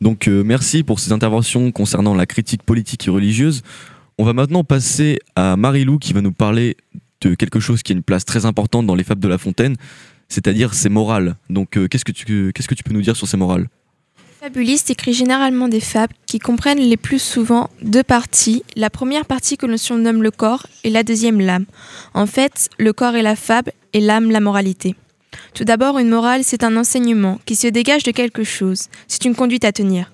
Donc 0.00 0.28
euh, 0.28 0.44
merci 0.44 0.84
pour 0.84 1.00
ces 1.00 1.10
interventions 1.10 1.72
concernant 1.72 2.14
la 2.14 2.26
critique 2.26 2.62
politique 2.62 3.08
et 3.08 3.10
religieuse. 3.10 3.62
On 4.18 4.24
va 4.24 4.32
maintenant 4.32 4.64
passer 4.64 5.18
à 5.34 5.56
Marilou 5.56 5.98
qui 5.98 6.12
va 6.12 6.20
nous 6.20 6.32
parler 6.32 6.76
de 7.20 7.34
quelque 7.34 7.58
chose 7.58 7.82
qui 7.82 7.92
a 7.92 7.96
une 7.96 8.04
place 8.04 8.24
très 8.24 8.46
importante 8.46 8.86
dans 8.86 8.94
les 8.94 9.02
fables 9.02 9.20
de 9.20 9.26
La 9.28 9.38
Fontaine, 9.38 9.74
c'est-à-dire 10.28 10.74
ses 10.74 10.88
morales. 10.88 11.34
Donc 11.50 11.76
euh, 11.76 11.88
qu'est-ce 11.88 12.04
que 12.04 12.12
tu 12.12 12.52
qu'est-ce 12.54 12.68
que 12.68 12.74
tu 12.76 12.84
peux 12.84 12.92
nous 12.94 13.02
dire 13.02 13.16
sur 13.16 13.26
ces 13.26 13.36
morales? 13.36 13.66
Fabuliste 14.40 14.90
écrit 14.90 15.14
généralement 15.14 15.66
des 15.66 15.80
fables 15.80 16.14
qui 16.26 16.38
comprennent 16.38 16.78
les 16.78 16.96
plus 16.96 17.18
souvent 17.18 17.70
deux 17.82 18.04
parties. 18.04 18.62
La 18.76 18.88
première 18.88 19.24
partie 19.24 19.56
que 19.56 19.66
l'on 19.66 19.76
surnomme 19.76 20.22
le 20.22 20.30
corps 20.30 20.66
et 20.84 20.90
la 20.90 21.02
deuxième 21.02 21.40
l'âme. 21.40 21.64
En 22.14 22.26
fait, 22.26 22.68
le 22.78 22.92
corps 22.92 23.16
est 23.16 23.22
la 23.22 23.34
fable 23.34 23.72
et 23.94 24.00
l'âme 24.00 24.30
la 24.30 24.38
moralité. 24.38 24.94
Tout 25.54 25.64
d'abord, 25.64 25.98
une 25.98 26.08
morale, 26.08 26.44
c'est 26.44 26.62
un 26.62 26.76
enseignement 26.76 27.40
qui 27.46 27.56
se 27.56 27.66
dégage 27.66 28.04
de 28.04 28.12
quelque 28.12 28.44
chose. 28.44 28.84
C'est 29.08 29.24
une 29.24 29.34
conduite 29.34 29.64
à 29.64 29.72
tenir. 29.72 30.12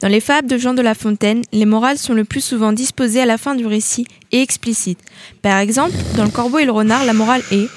Dans 0.00 0.08
les 0.08 0.20
fables 0.20 0.48
de 0.48 0.58
Jean 0.58 0.74
de 0.74 0.82
La 0.82 0.94
Fontaine, 0.94 1.42
les 1.52 1.66
morales 1.66 1.98
sont 1.98 2.14
le 2.14 2.24
plus 2.24 2.44
souvent 2.44 2.72
disposées 2.72 3.20
à 3.20 3.26
la 3.26 3.38
fin 3.38 3.54
du 3.54 3.66
récit 3.66 4.06
et 4.32 4.42
explicites. 4.42 5.00
Par 5.40 5.58
exemple, 5.58 5.94
dans 6.16 6.24
Le 6.24 6.30
Corbeau 6.30 6.58
et 6.58 6.64
le 6.64 6.72
Renard, 6.72 7.04
la 7.04 7.12
morale 7.12 7.42
est 7.52 7.68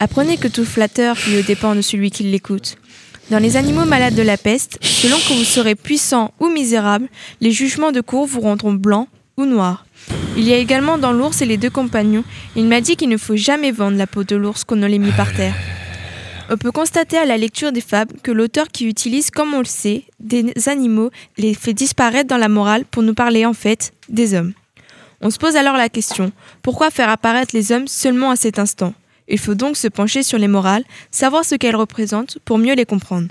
Apprenez 0.00 0.36
que 0.36 0.48
tout 0.48 0.64
flatteur 0.64 1.16
vit 1.16 1.38
au 1.38 1.42
dépend 1.42 1.74
de 1.74 1.80
celui 1.80 2.10
qui 2.10 2.24
l'écoute. 2.24 2.76
Dans 3.30 3.38
les 3.38 3.56
animaux 3.56 3.86
malades 3.86 4.14
de 4.14 4.22
la 4.22 4.36
peste, 4.36 4.78
selon 4.82 5.16
que 5.16 5.32
vous 5.32 5.44
serez 5.44 5.74
puissant 5.74 6.32
ou 6.40 6.48
misérable, 6.48 7.08
les 7.40 7.52
jugements 7.52 7.90
de 7.90 8.02
cour 8.02 8.26
vous 8.26 8.42
rendront 8.42 8.74
blanc 8.74 9.08
ou 9.38 9.46
noir. 9.46 9.86
Il 10.36 10.44
y 10.44 10.52
a 10.52 10.58
également 10.58 10.98
dans 10.98 11.12
l'ours 11.12 11.40
et 11.40 11.46
les 11.46 11.56
deux 11.56 11.70
compagnons, 11.70 12.24
il 12.54 12.66
m'a 12.66 12.82
dit 12.82 12.96
qu'il 12.96 13.08
ne 13.08 13.16
faut 13.16 13.36
jamais 13.36 13.72
vendre 13.72 13.96
la 13.96 14.06
peau 14.06 14.24
de 14.24 14.36
l'ours 14.36 14.64
qu'on 14.64 14.76
ne 14.76 14.86
l'ait 14.86 14.98
mis 14.98 15.12
par 15.12 15.32
terre. 15.32 15.54
On 16.50 16.58
peut 16.58 16.70
constater 16.70 17.16
à 17.16 17.24
la 17.24 17.38
lecture 17.38 17.72
des 17.72 17.80
fables 17.80 18.16
que 18.22 18.30
l'auteur 18.30 18.68
qui 18.68 18.86
utilise, 18.86 19.30
comme 19.30 19.54
on 19.54 19.60
le 19.60 19.64
sait, 19.64 20.04
des 20.20 20.52
animaux 20.66 21.10
les 21.38 21.54
fait 21.54 21.72
disparaître 21.72 22.28
dans 22.28 22.36
la 22.36 22.50
morale 22.50 22.84
pour 22.84 23.02
nous 23.02 23.14
parler 23.14 23.46
en 23.46 23.54
fait 23.54 23.94
des 24.10 24.34
hommes. 24.34 24.52
On 25.22 25.30
se 25.30 25.38
pose 25.38 25.56
alors 25.56 25.78
la 25.78 25.88
question, 25.88 26.30
pourquoi 26.60 26.90
faire 26.90 27.08
apparaître 27.08 27.56
les 27.56 27.72
hommes 27.72 27.88
seulement 27.88 28.30
à 28.30 28.36
cet 28.36 28.58
instant? 28.58 28.92
Il 29.28 29.38
faut 29.38 29.54
donc 29.54 29.76
se 29.76 29.88
pencher 29.88 30.22
sur 30.22 30.38
les 30.38 30.48
morales, 30.48 30.84
savoir 31.10 31.44
ce 31.44 31.54
qu'elles 31.54 31.76
représentent 31.76 32.38
pour 32.44 32.58
mieux 32.58 32.74
les 32.74 32.84
comprendre. 32.84 33.28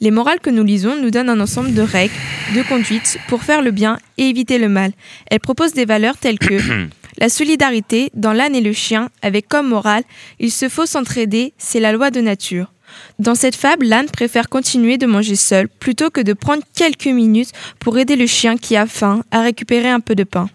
Les 0.00 0.10
morales 0.10 0.40
que 0.40 0.50
nous 0.50 0.64
lisons 0.64 1.00
nous 1.00 1.10
donnent 1.10 1.28
un 1.28 1.40
ensemble 1.40 1.74
de 1.74 1.82
règles, 1.82 2.14
de 2.54 2.62
conduites 2.62 3.18
pour 3.28 3.42
faire 3.42 3.62
le 3.62 3.70
bien 3.70 3.98
et 4.18 4.28
éviter 4.28 4.58
le 4.58 4.68
mal. 4.68 4.92
Elles 5.30 5.40
proposent 5.40 5.74
des 5.74 5.84
valeurs 5.84 6.16
telles 6.16 6.38
que 6.38 6.58
la 7.18 7.28
solidarité 7.28 8.10
dans 8.14 8.32
l'âne 8.32 8.54
et 8.54 8.60
le 8.60 8.72
chien, 8.72 9.10
avec 9.20 9.48
comme 9.48 9.68
morale 9.68 10.04
il 10.40 10.50
se 10.50 10.68
faut 10.68 10.86
s'entraider, 10.86 11.52
c'est 11.58 11.80
la 11.80 11.92
loi 11.92 12.10
de 12.10 12.20
nature. 12.20 12.72
Dans 13.18 13.34
cette 13.34 13.56
fable, 13.56 13.86
l'âne 13.86 14.10
préfère 14.10 14.48
continuer 14.48 14.98
de 14.98 15.06
manger 15.06 15.36
seul 15.36 15.68
plutôt 15.68 16.10
que 16.10 16.20
de 16.20 16.32
prendre 16.32 16.62
quelques 16.74 17.06
minutes 17.06 17.52
pour 17.78 17.98
aider 17.98 18.16
le 18.16 18.26
chien 18.26 18.56
qui 18.56 18.76
a 18.76 18.86
faim 18.86 19.22
à 19.30 19.42
récupérer 19.42 19.88
un 19.88 20.00
peu 20.00 20.14
de 20.14 20.24
pain. 20.24 20.48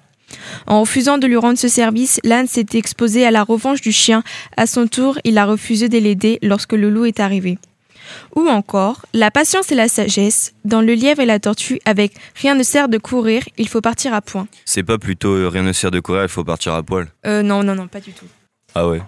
En 0.65 0.81
refusant 0.81 1.17
de 1.17 1.27
lui 1.27 1.37
rendre 1.37 1.57
ce 1.57 1.67
service, 1.67 2.19
l'âne 2.23 2.47
s'est 2.47 2.65
exposé 2.73 3.25
à 3.25 3.31
la 3.31 3.43
revanche 3.43 3.81
du 3.81 3.91
chien. 3.91 4.23
À 4.55 4.67
son 4.67 4.87
tour, 4.87 5.17
il 5.23 5.37
a 5.37 5.45
refusé 5.45 5.89
de 5.89 5.97
l'aider 5.97 6.39
lorsque 6.41 6.73
le 6.73 6.89
loup 6.89 7.05
est 7.05 7.19
arrivé. 7.19 7.57
Ou 8.35 8.47
encore, 8.47 9.05
la 9.13 9.31
patience 9.31 9.71
et 9.71 9.75
la 9.75 9.87
sagesse, 9.87 10.53
dans 10.65 10.81
le 10.81 10.93
lièvre 10.93 11.21
et 11.21 11.25
la 11.25 11.39
tortue, 11.39 11.79
avec 11.85 12.13
rien 12.35 12.55
ne 12.55 12.63
sert 12.63 12.89
de 12.89 12.97
courir, 12.97 13.43
il 13.57 13.67
faut 13.67 13.81
partir 13.81 14.13
à 14.13 14.21
point. 14.21 14.47
C'est 14.65 14.83
pas 14.83 14.97
plutôt 14.97 15.33
euh, 15.33 15.49
rien 15.49 15.63
ne 15.63 15.73
sert 15.73 15.91
de 15.91 15.99
courir, 15.99 16.23
il 16.23 16.29
faut 16.29 16.43
partir 16.43 16.73
à 16.73 16.83
poil. 16.83 17.07
Euh, 17.25 17.41
non, 17.41 17.63
non, 17.63 17.75
non, 17.75 17.87
pas 17.87 17.99
du 17.99 18.13
tout. 18.13 18.25
Ah 18.75 18.87
ouais. 18.87 19.01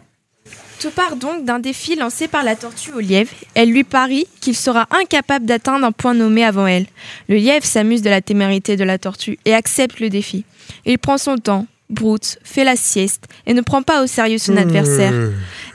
Tout 0.80 0.92
part 0.92 1.18
donc 1.18 1.44
d'un 1.44 1.60
défi 1.60 1.96
lancé 1.96 2.30
par 2.30 2.44
la 2.44 2.56
tortue 2.56 2.94
au 2.94 3.02
lièvre. 3.02 3.32
Elle 3.54 3.70
lui 3.70 3.84
parie 3.84 4.28
qu'il 4.39 4.56
sera 4.56 4.88
incapable 4.92 5.46
d'atteindre 5.46 5.86
un 5.86 5.92
point 5.92 6.13
nommé 6.13 6.46
avant 6.46 6.68
elle. 6.68 6.86
Le 7.28 7.36
lièvre 7.36 7.65
s'amuse 7.65 8.02
de 8.02 8.10
la 8.10 8.22
témérité 8.22 8.78
de 8.78 8.86
la 8.86 8.98
tortue 8.98 9.38
et 9.44 9.54
accepte 9.54 10.00
le 10.00 10.10
défi. 10.10 10.46
Il 10.86 10.98
prend 10.98 11.18
son 11.18 11.38
temps, 11.38 11.68
broute, 11.89 12.38
fait 12.46 12.63
la 12.63 12.78
sieste 12.78 13.26
et 13.46 13.54
ne 13.54 13.60
prend 13.60 13.82
pas 13.82 14.02
au 14.02 14.08
sérieux 14.08 14.38
son 14.38 14.56
adversaire. 14.56 15.13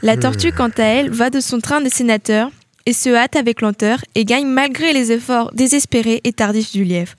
La 0.01 0.17
tortue, 0.17 0.51
quant 0.51 0.71
à 0.75 0.83
elle, 0.83 1.11
va 1.11 1.29
de 1.29 1.39
son 1.39 1.59
train 1.59 1.81
de 1.81 1.89
sénateur 1.89 2.49
et 2.87 2.93
se 2.93 3.09
hâte 3.09 3.35
avec 3.35 3.61
lenteur 3.61 3.99
et 4.15 4.25
gagne 4.25 4.47
malgré 4.47 4.91
les 4.91 5.11
efforts 5.11 5.51
désespérés 5.53 6.21
et 6.23 6.33
tardifs 6.33 6.71
du 6.71 6.83
lièvre. 6.83 7.13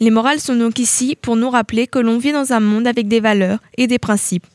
Les 0.00 0.10
morales 0.10 0.40
sont 0.40 0.56
donc 0.56 0.78
ici 0.78 1.14
pour 1.20 1.36
nous 1.36 1.50
rappeler 1.50 1.86
que 1.86 1.98
l'on 1.98 2.16
vit 2.16 2.32
dans 2.32 2.54
un 2.54 2.60
monde 2.60 2.86
avec 2.86 3.06
des 3.06 3.20
valeurs 3.20 3.58
et 3.76 3.86
des 3.86 3.98
principes. 3.98 4.46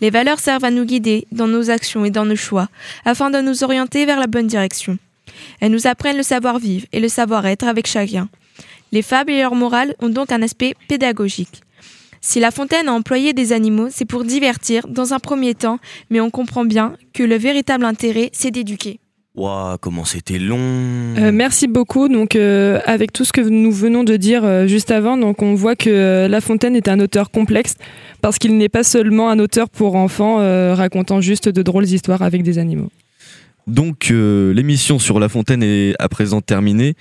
Les 0.00 0.10
valeurs 0.10 0.40
servent 0.40 0.64
à 0.64 0.70
nous 0.70 0.84
guider 0.84 1.26
dans 1.32 1.48
nos 1.48 1.70
actions 1.70 2.04
et 2.04 2.10
dans 2.10 2.24
nos 2.24 2.36
choix, 2.36 2.68
afin 3.04 3.30
de 3.30 3.40
nous 3.40 3.64
orienter 3.64 4.06
vers 4.06 4.20
la 4.20 4.26
bonne 4.26 4.46
direction. 4.46 4.98
Elles 5.60 5.72
nous 5.72 5.86
apprennent 5.86 6.16
le 6.16 6.22
savoir-vivre 6.22 6.86
et 6.92 7.00
le 7.00 7.08
savoir-être 7.08 7.66
avec 7.66 7.86
chacun. 7.86 8.28
Les 8.92 9.02
fables 9.02 9.30
et 9.30 9.40
leurs 9.40 9.54
morales 9.54 9.94
ont 10.00 10.08
donc 10.08 10.32
un 10.32 10.42
aspect 10.42 10.74
pédagogique. 10.88 11.62
Si 12.20 12.40
La 12.40 12.50
Fontaine 12.50 12.88
a 12.88 12.92
employé 12.92 13.32
des 13.32 13.52
animaux, 13.52 13.88
c'est 13.90 14.04
pour 14.04 14.24
divertir 14.24 14.88
dans 14.88 15.14
un 15.14 15.18
premier 15.18 15.54
temps, 15.54 15.78
mais 16.10 16.20
on 16.20 16.30
comprend 16.30 16.64
bien 16.64 16.94
que 17.12 17.22
le 17.22 17.36
véritable 17.36 17.84
intérêt, 17.84 18.30
c'est 18.32 18.50
d'éduquer. 18.50 18.98
Waouh, 19.38 19.78
comment 19.78 20.04
c'était 20.04 20.40
long. 20.40 20.58
Euh, 20.58 21.30
merci 21.32 21.68
beaucoup. 21.68 22.08
Donc, 22.08 22.34
euh, 22.34 22.80
avec 22.86 23.12
tout 23.12 23.24
ce 23.24 23.32
que 23.32 23.40
nous 23.40 23.70
venons 23.70 24.02
de 24.02 24.16
dire 24.16 24.44
euh, 24.44 24.66
juste 24.66 24.90
avant, 24.90 25.16
donc 25.16 25.42
on 25.42 25.54
voit 25.54 25.76
que 25.76 25.88
euh, 25.88 26.26
La 26.26 26.40
Fontaine 26.40 26.74
est 26.74 26.88
un 26.88 26.98
auteur 26.98 27.30
complexe 27.30 27.76
parce 28.20 28.38
qu'il 28.38 28.56
n'est 28.56 28.68
pas 28.68 28.82
seulement 28.82 29.30
un 29.30 29.38
auteur 29.38 29.70
pour 29.70 29.94
enfants 29.94 30.40
euh, 30.40 30.74
racontant 30.74 31.20
juste 31.20 31.48
de 31.48 31.62
drôles 31.62 31.86
histoires 31.86 32.22
avec 32.22 32.42
des 32.42 32.58
animaux. 32.58 32.90
Donc 33.68 34.10
euh, 34.10 34.52
l'émission 34.54 34.98
sur 34.98 35.20
La 35.20 35.28
Fontaine 35.28 35.62
est 35.62 35.94
à 36.00 36.08
présent 36.08 36.40
terminée. 36.40 36.94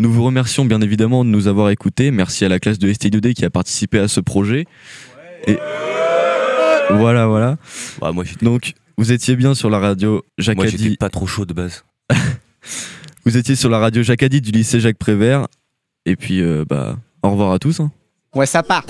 Nous 0.00 0.10
vous 0.10 0.24
remercions 0.24 0.64
bien 0.64 0.80
évidemment 0.80 1.24
de 1.24 1.30
nous 1.30 1.46
avoir 1.46 1.70
écoutés. 1.70 2.10
Merci 2.10 2.44
à 2.44 2.48
la 2.48 2.58
classe 2.58 2.80
de 2.80 2.90
ST2D 2.92 3.34
qui 3.34 3.44
a 3.44 3.50
participé 3.50 4.00
à 4.00 4.08
ce 4.08 4.18
projet. 4.20 4.64
Et 5.46 5.58
voilà, 6.90 7.26
voilà. 7.26 7.56
Donc 8.42 8.72
vous 8.96 9.12
étiez 9.12 9.36
bien 9.36 9.54
sur 9.54 9.70
la 9.70 9.78
radio 9.78 10.22
Jacques 10.38 10.56
Moi, 10.56 10.66
j'étais 10.66 10.96
pas 10.96 11.10
trop 11.10 11.26
chaud 11.26 11.44
de 11.44 11.52
base. 11.54 11.84
Vous 13.26 13.36
étiez 13.38 13.56
sur 13.56 13.70
la 13.70 13.78
radio 13.78 14.02
Jacques 14.02 14.22
Addy 14.22 14.40
du 14.40 14.50
lycée 14.50 14.80
Jacques 14.80 14.98
Prévert. 14.98 15.46
Et 16.06 16.14
puis 16.16 16.40
euh, 16.42 16.64
bah 16.68 16.96
au 17.22 17.30
revoir 17.30 17.52
à 17.52 17.58
tous. 17.58 17.80
hein. 17.80 17.90
Ouais, 18.34 18.46
ça 18.46 18.62
part. 18.62 18.84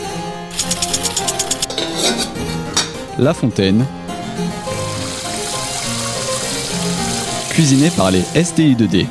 La 3.18 3.32
Fontaine. 3.32 3.86
Cuisiné 7.50 7.90
par 7.90 8.10
les 8.10 8.22
STI2D. 8.22 9.06